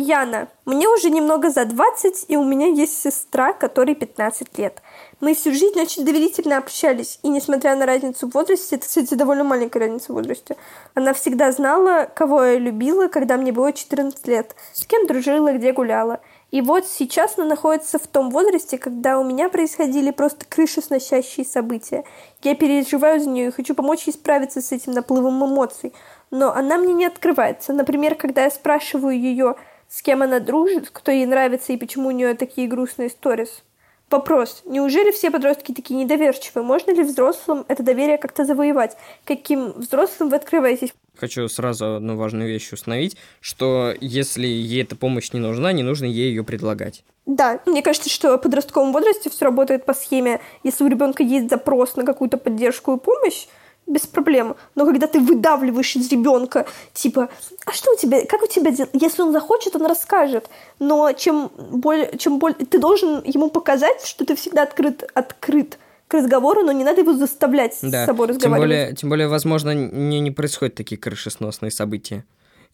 Яна, 0.00 0.46
мне 0.64 0.88
уже 0.88 1.10
немного 1.10 1.50
за 1.50 1.64
20, 1.64 2.26
и 2.28 2.36
у 2.36 2.44
меня 2.44 2.68
есть 2.68 3.02
сестра, 3.02 3.52
которой 3.52 3.96
15 3.96 4.56
лет. 4.56 4.80
Мы 5.20 5.34
всю 5.34 5.50
жизнь 5.50 5.80
очень 5.80 6.04
доверительно 6.04 6.56
общались, 6.56 7.18
и 7.24 7.28
несмотря 7.28 7.74
на 7.74 7.84
разницу 7.84 8.28
в 8.28 8.34
возрасте, 8.34 8.76
это, 8.76 8.86
кстати, 8.86 9.14
довольно 9.14 9.42
маленькая 9.42 9.80
разница 9.80 10.12
в 10.12 10.14
возрасте, 10.14 10.56
она 10.94 11.14
всегда 11.14 11.50
знала, 11.50 12.08
кого 12.14 12.44
я 12.44 12.58
любила, 12.60 13.08
когда 13.08 13.36
мне 13.36 13.50
было 13.50 13.72
14 13.72 14.24
лет, 14.28 14.54
с 14.72 14.86
кем 14.86 15.08
дружила, 15.08 15.52
где 15.52 15.72
гуляла. 15.72 16.20
И 16.52 16.60
вот 16.62 16.86
сейчас 16.86 17.36
она 17.36 17.48
находится 17.48 17.98
в 17.98 18.06
том 18.06 18.30
возрасте, 18.30 18.78
когда 18.78 19.18
у 19.18 19.24
меня 19.24 19.48
происходили 19.48 20.12
просто 20.12 20.46
крышесносящие 20.48 21.44
события. 21.44 22.04
Я 22.44 22.54
переживаю 22.54 23.18
за 23.18 23.28
нее 23.28 23.48
и 23.48 23.50
хочу 23.50 23.74
помочь 23.74 24.04
ей 24.06 24.12
справиться 24.12 24.60
с 24.60 24.70
этим 24.70 24.92
наплывом 24.92 25.44
эмоций. 25.44 25.92
Но 26.30 26.54
она 26.54 26.78
мне 26.78 26.94
не 26.94 27.04
открывается. 27.04 27.72
Например, 27.72 28.14
когда 28.14 28.44
я 28.44 28.50
спрашиваю 28.50 29.18
ее, 29.18 29.56
с 29.88 30.02
кем 30.02 30.22
она 30.22 30.40
дружит, 30.40 30.90
кто 30.92 31.10
ей 31.10 31.26
нравится 31.26 31.72
и 31.72 31.76
почему 31.76 32.08
у 32.08 32.12
нее 32.12 32.34
такие 32.34 32.68
грустные 32.68 33.08
сторис. 33.08 33.62
Вопрос. 34.10 34.62
Неужели 34.64 35.10
все 35.10 35.30
подростки 35.30 35.72
такие 35.72 35.96
недоверчивые? 35.96 36.64
Можно 36.64 36.92
ли 36.92 37.02
взрослым 37.02 37.66
это 37.68 37.82
доверие 37.82 38.16
как-то 38.16 38.46
завоевать? 38.46 38.96
Каким 39.24 39.72
взрослым 39.72 40.30
вы 40.30 40.36
открываетесь? 40.36 40.94
Хочу 41.14 41.46
сразу 41.48 41.96
одну 41.96 42.16
важную 42.16 42.48
вещь 42.48 42.72
установить, 42.72 43.18
что 43.40 43.92
если 44.00 44.46
ей 44.46 44.82
эта 44.82 44.96
помощь 44.96 45.32
не 45.32 45.40
нужна, 45.40 45.72
не 45.72 45.82
нужно 45.82 46.06
ей 46.06 46.30
ее 46.30 46.42
предлагать. 46.42 47.04
Да, 47.26 47.60
мне 47.66 47.82
кажется, 47.82 48.08
что 48.08 48.36
в 48.36 48.38
подростковом 48.38 48.92
возрасте 48.92 49.28
все 49.28 49.44
работает 49.44 49.84
по 49.84 49.92
схеме, 49.92 50.40
если 50.62 50.84
у 50.84 50.88
ребенка 50.88 51.22
есть 51.22 51.50
запрос 51.50 51.96
на 51.96 52.04
какую-то 52.04 52.38
поддержку 52.38 52.94
и 52.94 52.98
помощь, 52.98 53.46
без 53.88 54.06
проблем. 54.06 54.56
Но 54.74 54.84
когда 54.84 55.06
ты 55.06 55.18
выдавливаешь 55.18 55.96
из 55.96 56.10
ребенка, 56.10 56.66
типа, 56.92 57.30
а 57.64 57.72
что 57.72 57.92
у 57.92 57.96
тебя, 57.96 58.24
как 58.26 58.42
у 58.42 58.46
тебя 58.46 58.70
дела? 58.70 58.88
Если 58.92 59.22
он 59.22 59.32
захочет, 59.32 59.74
он 59.74 59.86
расскажет. 59.86 60.48
Но 60.78 61.12
чем 61.12 61.50
более, 61.56 62.16
чем 62.18 62.38
более, 62.38 62.64
ты 62.66 62.78
должен 62.78 63.22
ему 63.24 63.50
показать, 63.50 64.04
что 64.04 64.24
ты 64.24 64.36
всегда 64.36 64.62
открыт, 64.62 65.10
открыт 65.14 65.78
к 66.06 66.14
разговору, 66.14 66.62
но 66.62 66.72
не 66.72 66.84
надо 66.84 67.00
его 67.00 67.12
заставлять 67.12 67.76
да. 67.82 68.04
с 68.04 68.06
собой 68.06 68.28
разговаривать. 68.28 68.40
Тем 68.40 68.50
более, 68.60 68.94
тем 68.94 69.08
более, 69.08 69.28
возможно, 69.28 69.74
не, 69.74 70.20
не 70.20 70.30
происходят 70.30 70.74
такие 70.74 70.98
крышесносные 70.98 71.70
события. 71.70 72.24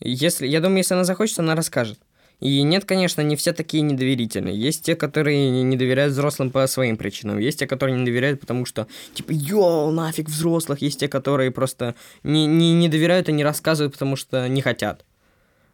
Если, 0.01 0.47
я 0.47 0.61
думаю, 0.61 0.79
если 0.79 0.95
она 0.95 1.05
захочет, 1.05 1.39
она 1.39 1.55
расскажет. 1.55 1.99
И 2.45 2.63
нет, 2.63 2.85
конечно, 2.85 3.23
не 3.23 3.37
все 3.37 3.55
такие 3.55 3.83
недоверительные. 3.83 4.55
Есть 4.55 4.85
те, 4.85 4.95
которые 4.95 5.51
не 5.63 5.77
доверяют 5.79 6.13
взрослым 6.13 6.51
по 6.51 6.67
своим 6.67 6.99
причинам. 6.99 7.39
Есть 7.39 7.61
те, 7.61 7.67
которые 7.67 7.97
не 7.97 8.05
доверяют, 8.05 8.39
потому 8.39 8.67
что, 8.67 8.87
типа, 9.15 9.31
йоу, 9.33 9.91
нафиг 9.91 10.29
взрослых. 10.29 10.83
Есть 10.83 11.01
те, 11.01 11.09
которые 11.09 11.51
просто 11.51 11.95
не, 12.23 12.45
не, 12.45 12.75
не 12.75 12.91
доверяют 12.91 13.31
и 13.31 13.33
не 13.33 13.43
рассказывают, 13.43 13.95
потому 13.95 14.17
что 14.17 14.47
не 14.47 14.61
хотят. 14.61 15.07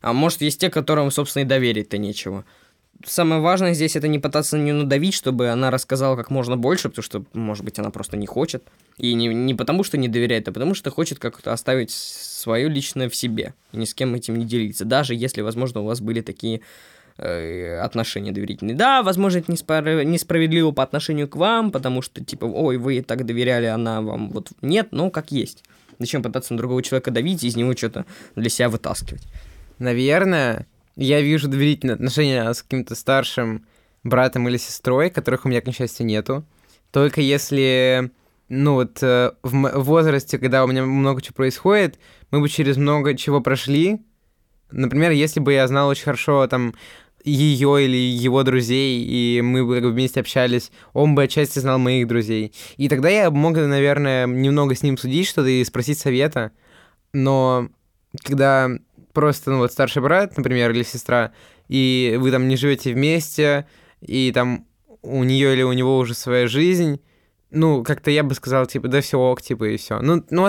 А 0.01 0.13
может, 0.13 0.43
есть 0.43 0.61
те, 0.61 0.71
которым, 0.71 1.11
собственно, 1.11 1.43
и 1.43 1.47
доверить-то 1.47 1.99
нечего 1.99 2.45
самое 3.05 3.41
важное 3.41 3.75
здесь 3.75 3.97
это 3.97 4.09
не 4.09 4.19
пытаться 4.19 4.59
нее 4.59 4.75
надавить, 4.75 5.15
чтобы 5.15 5.49
она 5.49 5.71
рассказала 5.71 6.17
как 6.17 6.31
можно 6.31 6.57
больше, 6.57 6.89
потому 6.89 7.03
что, 7.03 7.25
может 7.33 7.65
быть, 7.65 7.79
она 7.79 7.91
просто 7.91 8.17
не 8.17 8.27
хочет. 8.27 8.65
И 8.99 9.15
не, 9.15 9.29
не 9.29 9.55
потому, 9.55 9.85
что 9.85 9.99
не 9.99 10.09
доверяет, 10.09 10.49
а 10.49 10.53
потому, 10.53 10.75
что 10.75 10.91
хочет 10.91 11.19
как-то 11.19 11.53
оставить 11.53 11.91
свое 11.91 12.69
личное 12.69 13.09
в 13.09 13.17
себе. 13.17 13.55
И 13.73 13.79
ни 13.79 13.85
с 13.85 13.95
кем 13.95 14.15
этим 14.15 14.37
не 14.37 14.45
делиться. 14.45 14.85
Даже 14.85 15.15
если, 15.15 15.41
возможно, 15.41 15.81
у 15.81 15.85
вас 15.85 16.01
были 16.01 16.21
такие 16.21 16.61
э, 17.17 17.79
отношения 17.79 18.33
доверительные. 18.33 18.77
Да, 18.77 19.03
возможно, 19.03 19.39
это 19.39 19.53
неспро- 19.53 20.05
несправедливо 20.05 20.73
по 20.73 20.83
отношению 20.83 21.29
к 21.29 21.37
вам, 21.37 21.71
потому 21.71 22.03
что, 22.03 22.25
типа, 22.25 22.45
ой, 22.45 22.77
вы 22.77 23.03
так 23.03 23.25
доверяли, 23.25 23.67
она 23.67 24.03
вам 24.03 24.31
вот 24.31 24.49
нет, 24.63 24.89
но 24.91 25.11
как 25.11 25.33
есть. 25.33 25.65
Зачем 25.99 26.23
пытаться 26.23 26.55
на 26.55 26.59
другого 26.59 26.83
человека 26.83 27.11
давить 27.11 27.45
и 27.45 27.49
из 27.49 27.57
него 27.57 27.77
что-то 27.77 28.07
для 28.35 28.49
себя 28.49 28.69
вытаскивать? 28.69 29.23
Наверное, 29.79 30.67
я 30.97 31.21
вижу 31.21 31.49
доверительные 31.49 31.95
отношения 31.95 32.53
с 32.53 32.63
каким-то 32.63 32.95
старшим 32.95 33.67
братом 34.03 34.49
или 34.49 34.57
сестрой, 34.57 35.11
которых 35.11 35.45
у 35.45 35.49
меня, 35.49 35.61
к 35.61 35.67
несчастью, 35.67 36.07
нету. 36.07 36.45
Только 36.91 37.21
если, 37.21 38.11
ну 38.49 38.75
вот, 38.75 39.03
э, 39.03 39.33
в 39.43 39.83
возрасте, 39.83 40.39
когда 40.39 40.65
у 40.65 40.69
меня 40.69 40.85
много 40.85 41.23
чего 41.23 41.35
происходит, 41.35 41.99
мы 42.31 42.41
бы 42.41 42.49
через 42.49 42.77
много 42.77 43.17
чего 43.17 43.41
прошли. 43.41 44.01
Например, 44.71 45.11
если 45.11 45.41
бы 45.41 45.53
я 45.53 45.67
знал 45.69 45.89
очень 45.89 46.05
хорошо, 46.05 46.47
там, 46.47 46.75
ее 47.25 47.85
или 47.85 47.97
его 47.97 48.43
друзей, 48.43 49.05
и 49.05 49.43
мы 49.43 49.65
бы 49.65 49.81
вместе 49.91 50.21
общались, 50.21 50.71
он 50.93 51.15
бы 51.15 51.25
отчасти 51.25 51.59
знал 51.59 51.79
моих 51.79 52.07
друзей. 52.07 52.55
И 52.77 52.89
тогда 52.89 53.09
я 53.09 53.31
мог, 53.31 53.57
наверное, 53.57 54.27
немного 54.27 54.75
с 54.75 54.83
ним 54.83 54.97
судить 54.97 55.27
что-то 55.29 55.49
и 55.49 55.65
спросить 55.65 55.99
совета. 55.99 56.53
Но 57.13 57.69
когда 58.25 58.71
просто, 59.13 59.51
ну 59.51 59.59
вот, 59.59 59.73
старший 59.73 60.03
брат, 60.03 60.37
например, 60.37 60.71
или 60.71 60.83
сестра, 60.83 61.33
и 61.69 62.17
вы 62.19 62.31
там 62.31 62.49
не 62.49 62.57
живете 62.57 62.93
вместе, 62.93 63.67
и 64.01 64.33
там 64.33 64.67
у 65.03 65.25
нее 65.25 65.53
или 65.53 65.63
у 65.63 65.73
него 65.73 65.99
уже 65.99 66.15
своя 66.15 66.47
жизнь, 66.47 67.01
ну, 67.51 67.83
как-то 67.83 68.11
я 68.11 68.23
бы 68.23 68.35
сказал, 68.35 68.67
типа, 68.67 68.89
да 68.89 69.01
все 69.01 69.19
ок, 69.19 69.43
типа, 69.43 69.65
и 69.65 69.77
все. 69.77 70.01
Ну, 70.01 70.25
ну, 70.31 70.49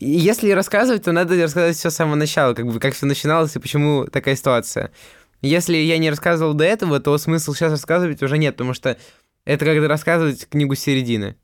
если 0.00 0.50
рассказывать, 0.50 1.04
то 1.04 1.12
надо 1.12 1.42
рассказать 1.42 1.76
все 1.76 1.90
с 1.90 1.94
самого 1.94 2.14
начала, 2.14 2.54
как 2.54 2.66
бы, 2.66 2.78
как 2.78 2.94
все 2.94 3.06
начиналось 3.06 3.56
и 3.56 3.58
почему 3.58 4.06
такая 4.06 4.36
ситуация. 4.36 4.92
Если 5.40 5.76
я 5.76 5.98
не 5.98 6.10
рассказывал 6.10 6.54
до 6.54 6.64
этого, 6.64 7.00
то 7.00 7.16
смысл 7.18 7.54
сейчас 7.54 7.72
рассказывать 7.72 8.22
уже 8.22 8.38
нет, 8.38 8.54
потому 8.54 8.74
что 8.74 8.96
это 9.44 9.64
как 9.64 9.82
рассказывать 9.88 10.46
книгу 10.48 10.74
середины. 10.74 11.36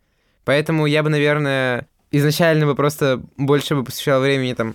Поэтому 0.44 0.86
я 0.86 1.02
бы, 1.02 1.08
наверное, 1.10 1.88
изначально 2.10 2.66
бы 2.66 2.74
просто 2.74 3.22
больше 3.36 3.74
бы 3.74 3.84
посвящал 3.84 4.20
времени 4.20 4.52
там 4.52 4.74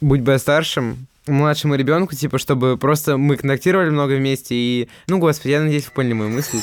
«Будь 0.00 0.20
бы 0.20 0.36
старшим», 0.38 1.06
младшему 1.26 1.74
ребенку, 1.74 2.14
типа, 2.14 2.38
чтобы 2.38 2.76
просто 2.76 3.16
мы 3.16 3.36
контактировали 3.36 3.90
много 3.90 4.12
вместе 4.12 4.54
и... 4.54 4.88
Ну, 5.08 5.18
господи, 5.18 5.52
я 5.52 5.60
надеюсь, 5.60 5.84
вы 5.86 5.92
поняли 5.92 6.12
мою 6.14 6.30
мысль. 6.30 6.58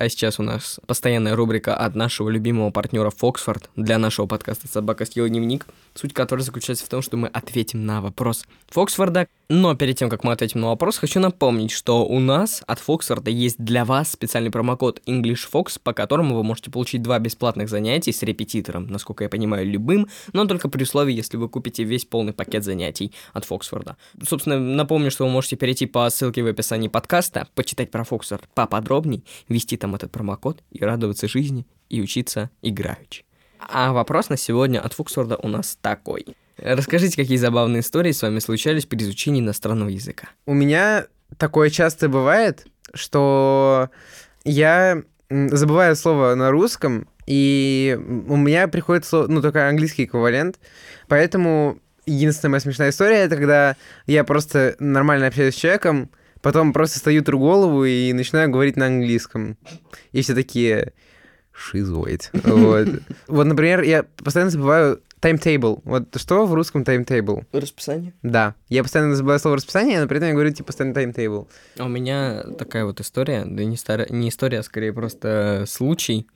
А 0.00 0.08
сейчас 0.08 0.40
у 0.40 0.42
нас 0.42 0.80
постоянная 0.86 1.36
рубрика 1.36 1.76
от 1.76 1.94
нашего 1.94 2.30
любимого 2.30 2.70
партнера 2.70 3.10
Фоксфорд 3.10 3.68
для 3.76 3.98
нашего 3.98 4.24
подкаста 4.24 4.66
«Собака 4.66 5.04
съела 5.04 5.28
дневник», 5.28 5.66
суть 5.94 6.14
которой 6.14 6.40
заключается 6.40 6.86
в 6.86 6.88
том, 6.88 7.02
что 7.02 7.18
мы 7.18 7.28
ответим 7.28 7.84
на 7.84 8.00
вопрос 8.00 8.46
Фоксфорда. 8.70 9.28
Но 9.50 9.74
перед 9.74 9.98
тем, 9.98 10.08
как 10.08 10.24
мы 10.24 10.32
ответим 10.32 10.60
на 10.60 10.68
вопрос, 10.68 10.96
хочу 10.96 11.20
напомнить, 11.20 11.70
что 11.70 12.06
у 12.06 12.18
нас 12.18 12.62
от 12.66 12.78
Фоксфорда 12.78 13.30
есть 13.30 13.58
для 13.58 13.84
вас 13.84 14.10
специальный 14.10 14.50
промокод 14.50 15.02
EnglishFox, 15.06 15.78
по 15.82 15.92
которому 15.92 16.34
вы 16.34 16.44
можете 16.44 16.70
получить 16.70 17.02
два 17.02 17.18
бесплатных 17.18 17.68
занятия 17.68 18.14
с 18.14 18.22
репетитором, 18.22 18.86
насколько 18.86 19.24
я 19.24 19.28
понимаю, 19.28 19.66
любым, 19.66 20.08
но 20.32 20.46
только 20.46 20.70
при 20.70 20.84
условии, 20.84 21.12
если 21.12 21.36
вы 21.36 21.50
купите 21.50 21.84
весь 21.84 22.06
полный 22.06 22.32
пакет 22.32 22.64
занятий 22.64 23.12
от 23.34 23.44
Фоксфорда. 23.44 23.98
Собственно, 24.26 24.58
напомню, 24.58 25.10
что 25.10 25.26
вы 25.26 25.30
можете 25.30 25.56
перейти 25.56 25.84
по 25.84 26.08
ссылке 26.08 26.42
в 26.42 26.46
описании 26.46 26.88
подкаста, 26.88 27.48
почитать 27.54 27.90
про 27.90 28.04
Фоксфорд 28.04 28.48
поподробней, 28.54 29.24
ввести 29.48 29.76
там 29.76 29.89
этом 29.94 30.10
этот 30.10 30.12
промокод 30.12 30.62
и 30.70 30.84
радоваться 30.84 31.28
жизни 31.28 31.66
и 31.88 32.00
учиться 32.00 32.50
играючи. 32.62 33.24
А 33.58 33.92
вопрос 33.92 34.28
на 34.28 34.36
сегодня 34.36 34.80
от 34.80 34.92
Фуксворда 34.94 35.36
у 35.36 35.48
нас 35.48 35.78
такой. 35.80 36.26
Расскажите, 36.56 37.16
какие 37.16 37.36
забавные 37.36 37.80
истории 37.80 38.12
с 38.12 38.22
вами 38.22 38.38
случались 38.38 38.86
при 38.86 38.98
изучении 39.02 39.40
иностранного 39.40 39.88
языка. 39.88 40.28
У 40.46 40.54
меня 40.54 41.06
такое 41.36 41.70
часто 41.70 42.08
бывает, 42.08 42.66
что 42.94 43.90
я 44.44 45.02
забываю 45.28 45.96
слово 45.96 46.34
на 46.34 46.50
русском, 46.50 47.08
и 47.26 47.98
у 48.28 48.36
меня 48.36 48.68
приходит 48.68 49.04
слово, 49.04 49.26
ну, 49.28 49.40
только 49.40 49.68
английский 49.68 50.04
эквивалент, 50.04 50.58
поэтому 51.06 51.78
единственная 52.06 52.50
моя 52.50 52.60
смешная 52.60 52.90
история, 52.90 53.18
это 53.18 53.36
когда 53.36 53.76
я 54.06 54.24
просто 54.24 54.74
нормально 54.80 55.28
общаюсь 55.28 55.54
с 55.54 55.58
человеком, 55.58 56.10
Потом 56.42 56.72
просто 56.72 56.98
стою 56.98 57.22
тру 57.22 57.38
голову 57.38 57.84
и 57.84 58.12
начинаю 58.12 58.50
говорить 58.50 58.76
на 58.76 58.86
английском. 58.86 59.56
И 60.12 60.22
все 60.22 60.34
такие 60.34 60.92
шизоид. 61.52 62.30
Вот. 62.32 62.88
вот, 63.28 63.44
например, 63.44 63.82
я 63.82 64.04
постоянно 64.16 64.50
забываю 64.50 65.02
timetable. 65.20 65.80
Вот 65.84 66.16
что 66.16 66.46
в 66.46 66.54
русском 66.54 66.82
timetable? 66.82 67.44
Расписание? 67.52 68.14
Да. 68.22 68.54
Я 68.68 68.82
постоянно 68.82 69.14
забываю 69.14 69.38
слово 69.38 69.56
расписание, 69.56 70.00
но 70.00 70.08
при 70.08 70.16
этом 70.16 70.28
я 70.28 70.34
говорю, 70.34 70.50
типа, 70.50 70.68
постоянно 70.68 70.94
timetable. 70.94 71.48
А 71.78 71.84
у 71.84 71.88
меня 71.88 72.42
такая 72.58 72.84
вот 72.84 73.00
история, 73.00 73.44
да 73.44 73.64
не, 73.64 73.76
стар... 73.76 74.10
не 74.10 74.30
история, 74.30 74.60
а 74.60 74.62
скорее 74.62 74.92
просто 74.92 75.64
случай. 75.68 76.26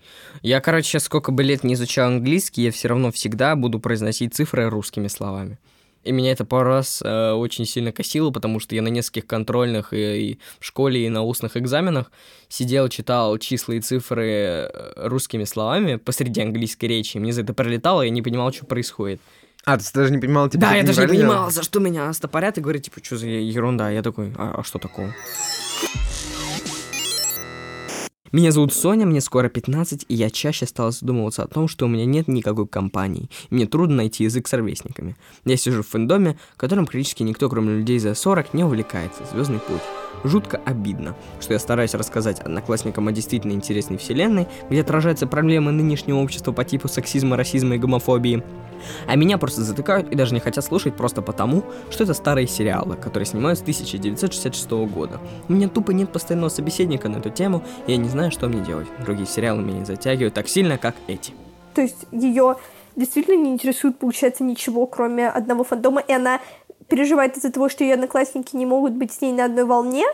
Я, 0.43 0.61
короче, 0.61 0.89
сейчас 0.89 1.05
сколько 1.05 1.33
бы 1.33 1.43
лет 1.43 1.65
не 1.65 1.75
изучал 1.75 2.09
английский, 2.09 2.63
я 2.63 2.71
все 2.71 2.89
равно 2.89 3.11
всегда 3.11 3.57
буду 3.57 3.81
произносить 3.81 4.35
цифры 4.35 4.69
русскими 4.69 5.09
словами. 5.09 5.59
И 6.05 6.13
меня 6.13 6.33
это 6.33 6.45
пару 6.45 6.69
раз 6.69 7.03
э, 7.05 7.33
очень 7.33 7.65
сильно 7.67 7.93
косило, 7.93 8.31
потому 8.31 8.61
что 8.61 8.75
я 8.75 8.83
на 8.83 8.89
нескольких 8.89 9.27
контрольных 9.27 9.93
и, 9.93 10.33
и 10.33 10.39
в 10.61 10.65
школе, 10.65 11.07
и 11.07 11.09
на 11.09 11.23
устных 11.23 11.57
экзаменах 11.57 12.13
сидел, 12.49 12.89
читал 12.89 13.39
числа 13.39 13.75
и 13.75 13.81
цифры 13.81 14.27
э, 14.27 14.93
русскими 15.09 15.45
словами 15.45 15.97
посреди 15.97 16.43
английской 16.43 16.87
речи. 16.87 17.19
Мне 17.19 17.33
за 17.33 17.43
это 17.43 17.55
пролетало, 17.55 18.03
я 18.03 18.11
не 18.11 18.23
понимал, 18.23 18.53
что 18.53 18.67
происходит. 18.67 19.21
А, 19.65 19.79
ты 19.79 19.85
даже 19.95 20.13
не 20.13 20.19
понимал, 20.19 20.49
типа, 20.49 20.61
Да, 20.61 20.75
я 20.75 20.83
даже 20.83 21.01
не 21.01 21.07
понимал, 21.07 21.51
за 21.51 21.63
что 21.63 21.81
меня 21.81 22.13
стопорят 22.13 22.59
и 22.59 22.61
говорят, 22.61 22.83
типа, 22.83 23.01
что 23.03 23.17
за 23.17 23.27
ерунда. 23.27 23.91
Я 23.91 24.03
такой, 24.03 24.33
а, 24.37 24.57
а 24.59 24.63
что 24.63 24.79
такого? 24.79 25.15
Меня 28.35 28.51
зовут 28.51 28.73
Соня, 28.73 29.07
мне 29.07 29.21
скоро 29.21 29.49
15, 29.49 30.07
и 30.09 30.15
я 30.17 30.29
чаще 30.29 30.67
стал 30.67 30.91
задумываться 30.91 31.45
о 31.45 31.47
том, 31.47 31.69
что 31.69 31.85
у 31.85 31.89
меня 31.89 32.05
нет 32.05 32.27
никакой 32.27 32.67
компании, 32.67 33.31
и 33.49 33.55
мне 33.55 33.67
трудно 33.67 33.95
найти 33.95 34.25
язык 34.25 34.49
с 34.49 34.53
ровесниками. 34.53 35.15
Я 35.45 35.57
сижу 35.57 35.85
в 35.85 35.89
фэндоме, 35.89 36.37
которым 36.57 36.85
практически 36.85 37.23
никто, 37.23 37.49
кроме 37.49 37.77
людей 37.77 38.01
за 38.01 38.13
40, 38.17 38.53
не 38.53 38.65
увлекается. 38.65 39.23
Звездный 39.31 39.61
путь. 39.61 39.83
Жутко 40.25 40.61
обидно, 40.65 41.15
что 41.41 41.53
я 41.53 41.61
стараюсь 41.61 41.95
рассказать 41.95 42.41
одноклассникам 42.41 43.07
о 43.07 43.13
действительно 43.13 43.53
интересной 43.53 43.99
вселенной, 43.99 44.49
где 44.69 44.81
отражаются 44.81 45.29
проблемы 45.29 45.71
нынешнего 45.71 46.19
общества 46.19 46.51
по 46.51 46.65
типу 46.65 46.89
сексизма, 46.89 47.37
расизма 47.37 47.77
и 47.77 47.79
гомофобии. 47.79 48.43
А 49.07 49.17
меня 49.17 49.39
просто 49.39 49.63
затыкают 49.63 50.11
и 50.11 50.15
даже 50.15 50.35
не 50.35 50.41
хотят 50.41 50.65
слушать 50.65 50.97
просто 50.97 51.23
потому, 51.23 51.65
что 51.91 52.05
это 52.05 52.15
старые 52.15 52.47
сериалы, 52.47 52.97
которые 52.97 53.27
снимают 53.27 53.59
с 53.59 53.63
1966 53.63 54.71
года. 54.71 55.21
У 55.49 55.53
меня 55.53 55.69
тупо 55.69 55.91
нет 55.93 56.13
постоянного 56.13 56.49
собеседника 56.49 57.09
на 57.09 57.19
эту 57.19 57.31
тему, 57.31 57.63
и 57.87 57.93
я 57.93 57.97
не 57.97 58.09
знаю, 58.09 58.24
что 58.31 58.49
мне 58.49 58.61
делать. 58.61 58.87
Другие 59.05 59.27
сериалы 59.27 59.63
меня 59.63 59.81
не 59.81 59.85
затягивают 59.85 60.35
так 60.35 60.49
сильно, 60.49 60.79
как 60.79 60.95
эти. 61.07 61.33
То 61.75 61.83
есть 61.83 62.07
ее 62.13 62.57
действительно 62.97 63.37
не 63.37 63.51
интересует, 63.51 63.99
получается, 63.99 64.45
ничего, 64.45 64.87
кроме 64.87 65.29
одного 65.29 65.65
фандома, 65.65 66.01
и 66.01 66.13
она 66.13 66.41
переживает 66.89 67.37
из-за 67.37 67.51
того, 67.51 67.69
что 67.69 67.85
ее 67.85 67.95
одноклассники 67.95 68.55
не 68.57 68.67
могут 68.67 68.93
быть 68.93 69.13
с 69.13 69.21
ней 69.21 69.33
на 69.33 69.47
одной 69.47 69.65
волне, 69.65 70.05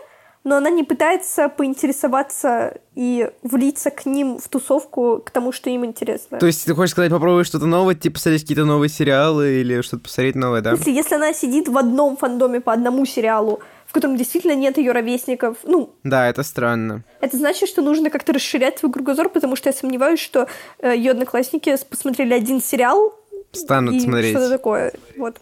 но 0.43 0.57
она 0.57 0.71
не 0.71 0.83
пытается 0.83 1.49
поинтересоваться 1.49 2.79
и 2.95 3.29
влиться 3.43 3.91
к 3.91 4.07
ним 4.07 4.39
в 4.39 4.47
тусовку, 4.47 5.21
к 5.23 5.29
тому, 5.29 5.51
что 5.51 5.69
им 5.69 5.85
интересно. 5.85 6.39
То 6.39 6.47
есть 6.47 6.65
ты 6.65 6.73
хочешь 6.73 6.91
сказать, 6.91 7.11
попробуй 7.11 7.43
что-то 7.43 7.67
новое, 7.67 7.93
типа 7.93 8.15
посмотреть 8.15 8.41
какие-то 8.41 8.65
новые 8.65 8.89
сериалы 8.89 9.59
или 9.59 9.81
что-то 9.81 10.03
посмотреть 10.03 10.35
новое, 10.35 10.61
да? 10.61 10.71
Если, 10.71 10.91
если 10.91 11.15
она 11.15 11.33
сидит 11.33 11.67
в 11.67 11.77
одном 11.77 12.17
фандоме 12.17 12.59
по 12.59 12.73
одному 12.73 13.05
сериалу, 13.05 13.59
в 13.91 13.93
котором 13.93 14.15
действительно 14.15 14.55
нет 14.55 14.77
ее 14.77 14.93
ровесников, 14.93 15.57
ну, 15.65 15.93
Да, 16.05 16.29
это 16.29 16.43
странно. 16.43 17.03
это 17.19 17.35
значит, 17.35 17.67
что 17.67 17.81
нужно 17.81 18.09
как-то 18.09 18.31
расширять 18.31 18.79
свой 18.79 18.89
кругозор, 18.89 19.27
потому 19.27 19.57
что 19.57 19.67
я 19.67 19.73
сомневаюсь, 19.73 20.21
что 20.21 20.47
э, 20.79 20.95
ее 20.95 21.11
одноклассники 21.11 21.75
посмотрели 21.89 22.33
один 22.33 22.61
сериал 22.61 23.13
Станут 23.51 23.95
и 23.95 23.99
смотреть. 23.99 24.31
что-то 24.31 24.49
такое. 24.49 24.93
Вот. 25.17 25.35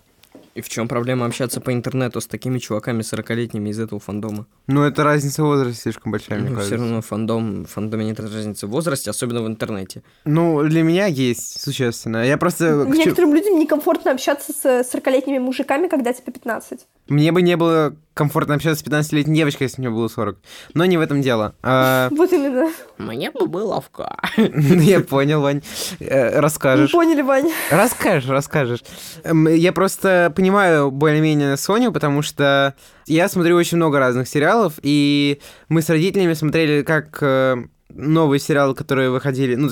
И 0.55 0.61
в 0.61 0.67
чем 0.67 0.87
проблема 0.87 1.27
общаться 1.27 1.61
по 1.61 1.71
интернету 1.71 2.19
с 2.19 2.25
такими 2.27 2.57
чуваками 2.57 3.01
40-летними 3.01 3.69
из 3.69 3.79
этого 3.79 3.99
фандома? 4.01 4.47
Ну, 4.65 4.81
это 4.83 5.03
разница 5.03 5.43
в 5.43 5.45
возрасте 5.45 5.79
слишком 5.83 6.11
большая, 6.11 6.39
мне 6.39 6.49
Ну, 6.49 6.55
все 6.55 6.69
кажется. 6.69 6.77
равно 6.87 7.01
фандом, 7.01 7.65
в 7.65 7.69
фандоме 7.69 8.05
нет 8.05 8.19
разницы 8.19 8.65
в 8.65 8.71
возрасте, 8.71 9.11
особенно 9.11 9.43
в 9.43 9.47
интернете. 9.47 10.01
Ну, 10.25 10.63
для 10.63 10.81
меня 10.81 11.05
есть, 11.05 11.61
существенно. 11.61 12.25
Я 12.25 12.37
просто... 12.37 12.83
Некоторым 12.87 13.35
людям 13.35 13.59
некомфортно 13.59 14.11
общаться 14.11 14.51
с 14.51 14.65
40-летними 14.91 15.37
мужиками, 15.37 15.87
когда 15.87 16.11
тебе 16.13 16.33
15. 16.33 16.79
Мне 17.09 17.31
бы 17.31 17.41
не 17.43 17.55
было 17.55 17.95
комфортно 18.19 18.55
общаться 18.55 18.83
с 18.83 18.85
15-летней 18.85 19.33
девочкой, 19.35 19.63
если 19.67 19.79
мне 19.81 19.89
было 19.89 20.09
40. 20.09 20.37
Но 20.73 20.83
не 20.83 20.97
в 20.97 21.01
этом 21.01 21.21
дело. 21.21 21.55
А, 21.63 22.09
Вот 22.11 22.31
именно. 22.33 22.69
Мне 22.97 23.31
бы 23.31 23.47
было 23.47 23.79
в 23.79 23.89
ка. 23.89 24.17
Я 24.37 24.99
понял, 24.99 25.39
Вань. 25.41 25.61
Э, 26.01 26.39
Расскажешь. 26.41 26.91
поняли, 26.91 27.21
Вань? 27.21 27.49
Расскажешь, 27.71 28.29
расскажешь. 28.29 28.83
Эм, 29.23 29.47
Я 29.47 29.71
просто 29.71 30.33
понимаю 30.35 30.91
более-менее 30.91 31.55
Соню, 31.55 31.93
потому 31.93 32.21
что 32.21 32.75
я 33.07 33.29
смотрю 33.29 33.55
очень 33.55 33.77
много 33.77 33.99
разных 33.99 34.27
сериалов, 34.27 34.73
и 34.83 35.39
мы 35.69 35.81
с 35.81 35.89
родителями 35.89 36.33
смотрели 36.33 36.83
как 36.83 37.17
э, 37.21 37.55
новые 37.89 38.39
сериалы, 38.41 38.75
которые 38.75 39.09
выходили, 39.11 39.55
ну, 39.55 39.69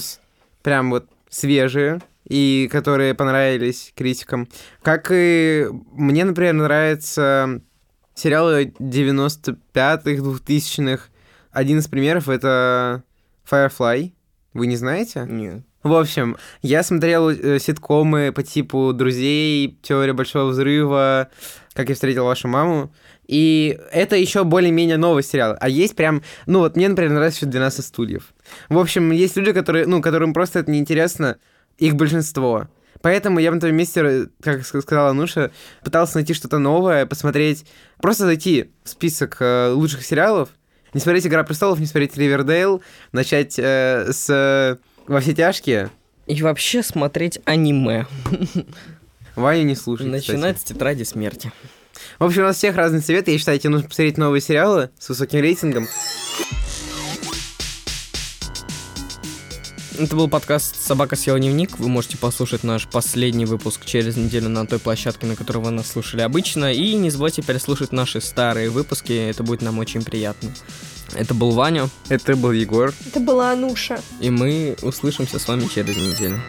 прям 0.63 0.89
вот 0.89 1.05
свежие, 1.29 1.99
и 2.29 2.67
которые 2.71 3.13
понравились 3.13 3.93
критикам. 3.95 4.47
Как 4.81 5.07
и 5.11 5.67
мне, 5.93 6.25
например, 6.25 6.53
нравятся 6.53 7.61
сериалы 8.17 8.73
95-х, 8.79 10.21
2000-х. 10.21 11.03
Один 11.51 11.79
из 11.79 11.87
примеров— 11.87 12.27
это 12.29 13.03
Firefly. 13.49 14.11
Вы 14.53 14.67
не 14.67 14.75
знаете? 14.75 15.25
Нет. 15.29 15.63
В 15.83 15.93
общем, 15.93 16.35
я 16.61 16.83
смотрел 16.83 17.29
э, 17.29 17.59
ситкомы 17.59 18.33
по 18.33 18.43
типу 18.43 18.91
«Друзей», 18.91 19.79
«Теория 19.83 20.13
большого 20.13 20.49
взрыва», 20.49 21.29
«Как 21.73 21.89
я 21.89 21.95
встретил 21.95 22.25
вашу 22.25 22.47
маму». 22.47 22.91
И 23.27 23.79
это 23.91 24.15
еще 24.15 24.43
более-менее 24.43 24.97
новый 24.97 25.21
сериал. 25.21 25.55
А 25.59 25.69
есть 25.69 25.95
прям... 25.95 26.23
Ну 26.45 26.59
вот 26.59 26.75
мне, 26.75 26.89
например, 26.89 27.13
нравится 27.13 27.45
еще 27.45 27.57
«12 27.57 27.81
стульев». 27.83 28.33
В 28.67 28.79
общем, 28.79 29.11
есть 29.11 29.37
люди, 29.37 29.53
которые, 29.53 29.85
ну, 29.85 30.01
которым 30.01 30.33
просто 30.33 30.59
это 30.59 30.71
неинтересно. 30.71 31.37
Их 31.77 31.95
большинство. 31.95 32.67
Поэтому 33.01 33.39
я 33.39 33.49
бы 33.51 33.55
на 33.55 33.59
твоем 33.61 33.75
месте, 33.75 34.01
э, 34.01 34.25
как 34.41 34.61
ска- 34.61 34.81
сказала 34.81 35.13
Нуша, 35.13 35.51
пытался 35.83 36.17
найти 36.17 36.33
что-то 36.33 36.59
новое, 36.59 37.05
посмотреть... 37.05 37.65
Просто 38.01 38.25
зайти 38.25 38.71
в 38.83 38.89
список 38.89 39.37
э, 39.39 39.69
лучших 39.71 40.05
сериалов, 40.05 40.49
не 40.93 41.01
смотреть 41.01 41.27
«Игра 41.27 41.43
престолов», 41.43 41.79
не 41.79 41.85
смотреть 41.85 42.17
«Ривердейл», 42.17 42.81
начать 43.11 43.59
э, 43.59 44.11
с 44.11 44.29
э, 44.29 44.77
«Во 45.07 45.19
все 45.19 45.33
тяжкие», 45.33 45.89
И 46.25 46.41
вообще 46.41 46.83
смотреть 46.83 47.39
аниме. 47.45 48.05
Ваню 49.35 49.63
не 49.63 49.75
слушать, 49.75 50.07
Начинать 50.07 50.59
с 50.59 50.63
тетради 50.63 51.03
смерти. 51.03 51.51
В 52.19 52.23
общем, 52.25 52.41
у 52.41 52.45
нас 52.45 52.57
всех 52.57 52.75
разные 52.75 53.01
советы. 53.01 53.31
Я 53.31 53.37
считаю, 53.37 53.59
тебе 53.59 53.69
нужно 53.69 53.87
посмотреть 53.87 54.17
новые 54.17 54.41
сериалы 54.41 54.89
с 54.99 55.09
высоким 55.09 55.39
рейтингом. 55.39 55.87
Это 59.99 60.15
был 60.15 60.27
подкаст 60.27 60.79
«Собака 60.79 61.15
съела 61.15 61.39
дневник». 61.39 61.79
Вы 61.79 61.87
можете 61.87 62.19
послушать 62.19 62.63
наш 62.63 62.87
последний 62.87 63.45
выпуск 63.45 63.83
через 63.83 64.15
неделю 64.15 64.47
на 64.47 64.67
той 64.67 64.77
площадке, 64.77 65.25
на 65.25 65.35
которой 65.35 65.57
вы 65.57 65.71
нас 65.71 65.87
слушали 65.87 66.21
обычно. 66.21 66.71
И 66.71 66.93
не 66.93 67.09
забывайте 67.09 67.41
переслушать 67.41 67.91
наши 67.91 68.21
старые 68.21 68.69
выпуски, 68.69 69.11
это 69.11 69.41
будет 69.41 69.63
нам 69.63 69.79
очень 69.79 70.03
приятно. 70.03 70.51
Это 71.15 71.33
был 71.33 71.49
Ваня, 71.49 71.89
Это 72.09 72.35
был 72.35 72.51
Егор. 72.51 72.93
Это 73.07 73.19
была 73.19 73.53
Ануша. 73.53 73.99
и 74.21 74.29
мы 74.29 74.75
услышимся 74.83 75.39
с 75.39 75.47
вами 75.47 75.65
через 75.65 75.97
неделю. 75.97 76.39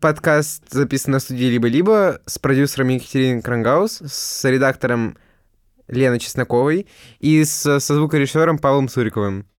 Подкаст 0.00 0.64
записан 0.70 1.12
на 1.12 1.20
студии 1.20 1.44
«Либо-либо» 1.44 2.20
с 2.26 2.40
продюсером 2.40 2.88
Екатериной 2.88 3.42
Крангаус, 3.42 4.02
с 4.04 4.42
редактором 4.50 5.16
Леной 5.86 6.18
Чесноковой 6.18 6.88
и 7.20 7.44
с, 7.44 7.78
со 7.78 7.94
звукорежиссером 7.94 8.58
Павлом 8.58 8.88
Суриковым. 8.88 9.46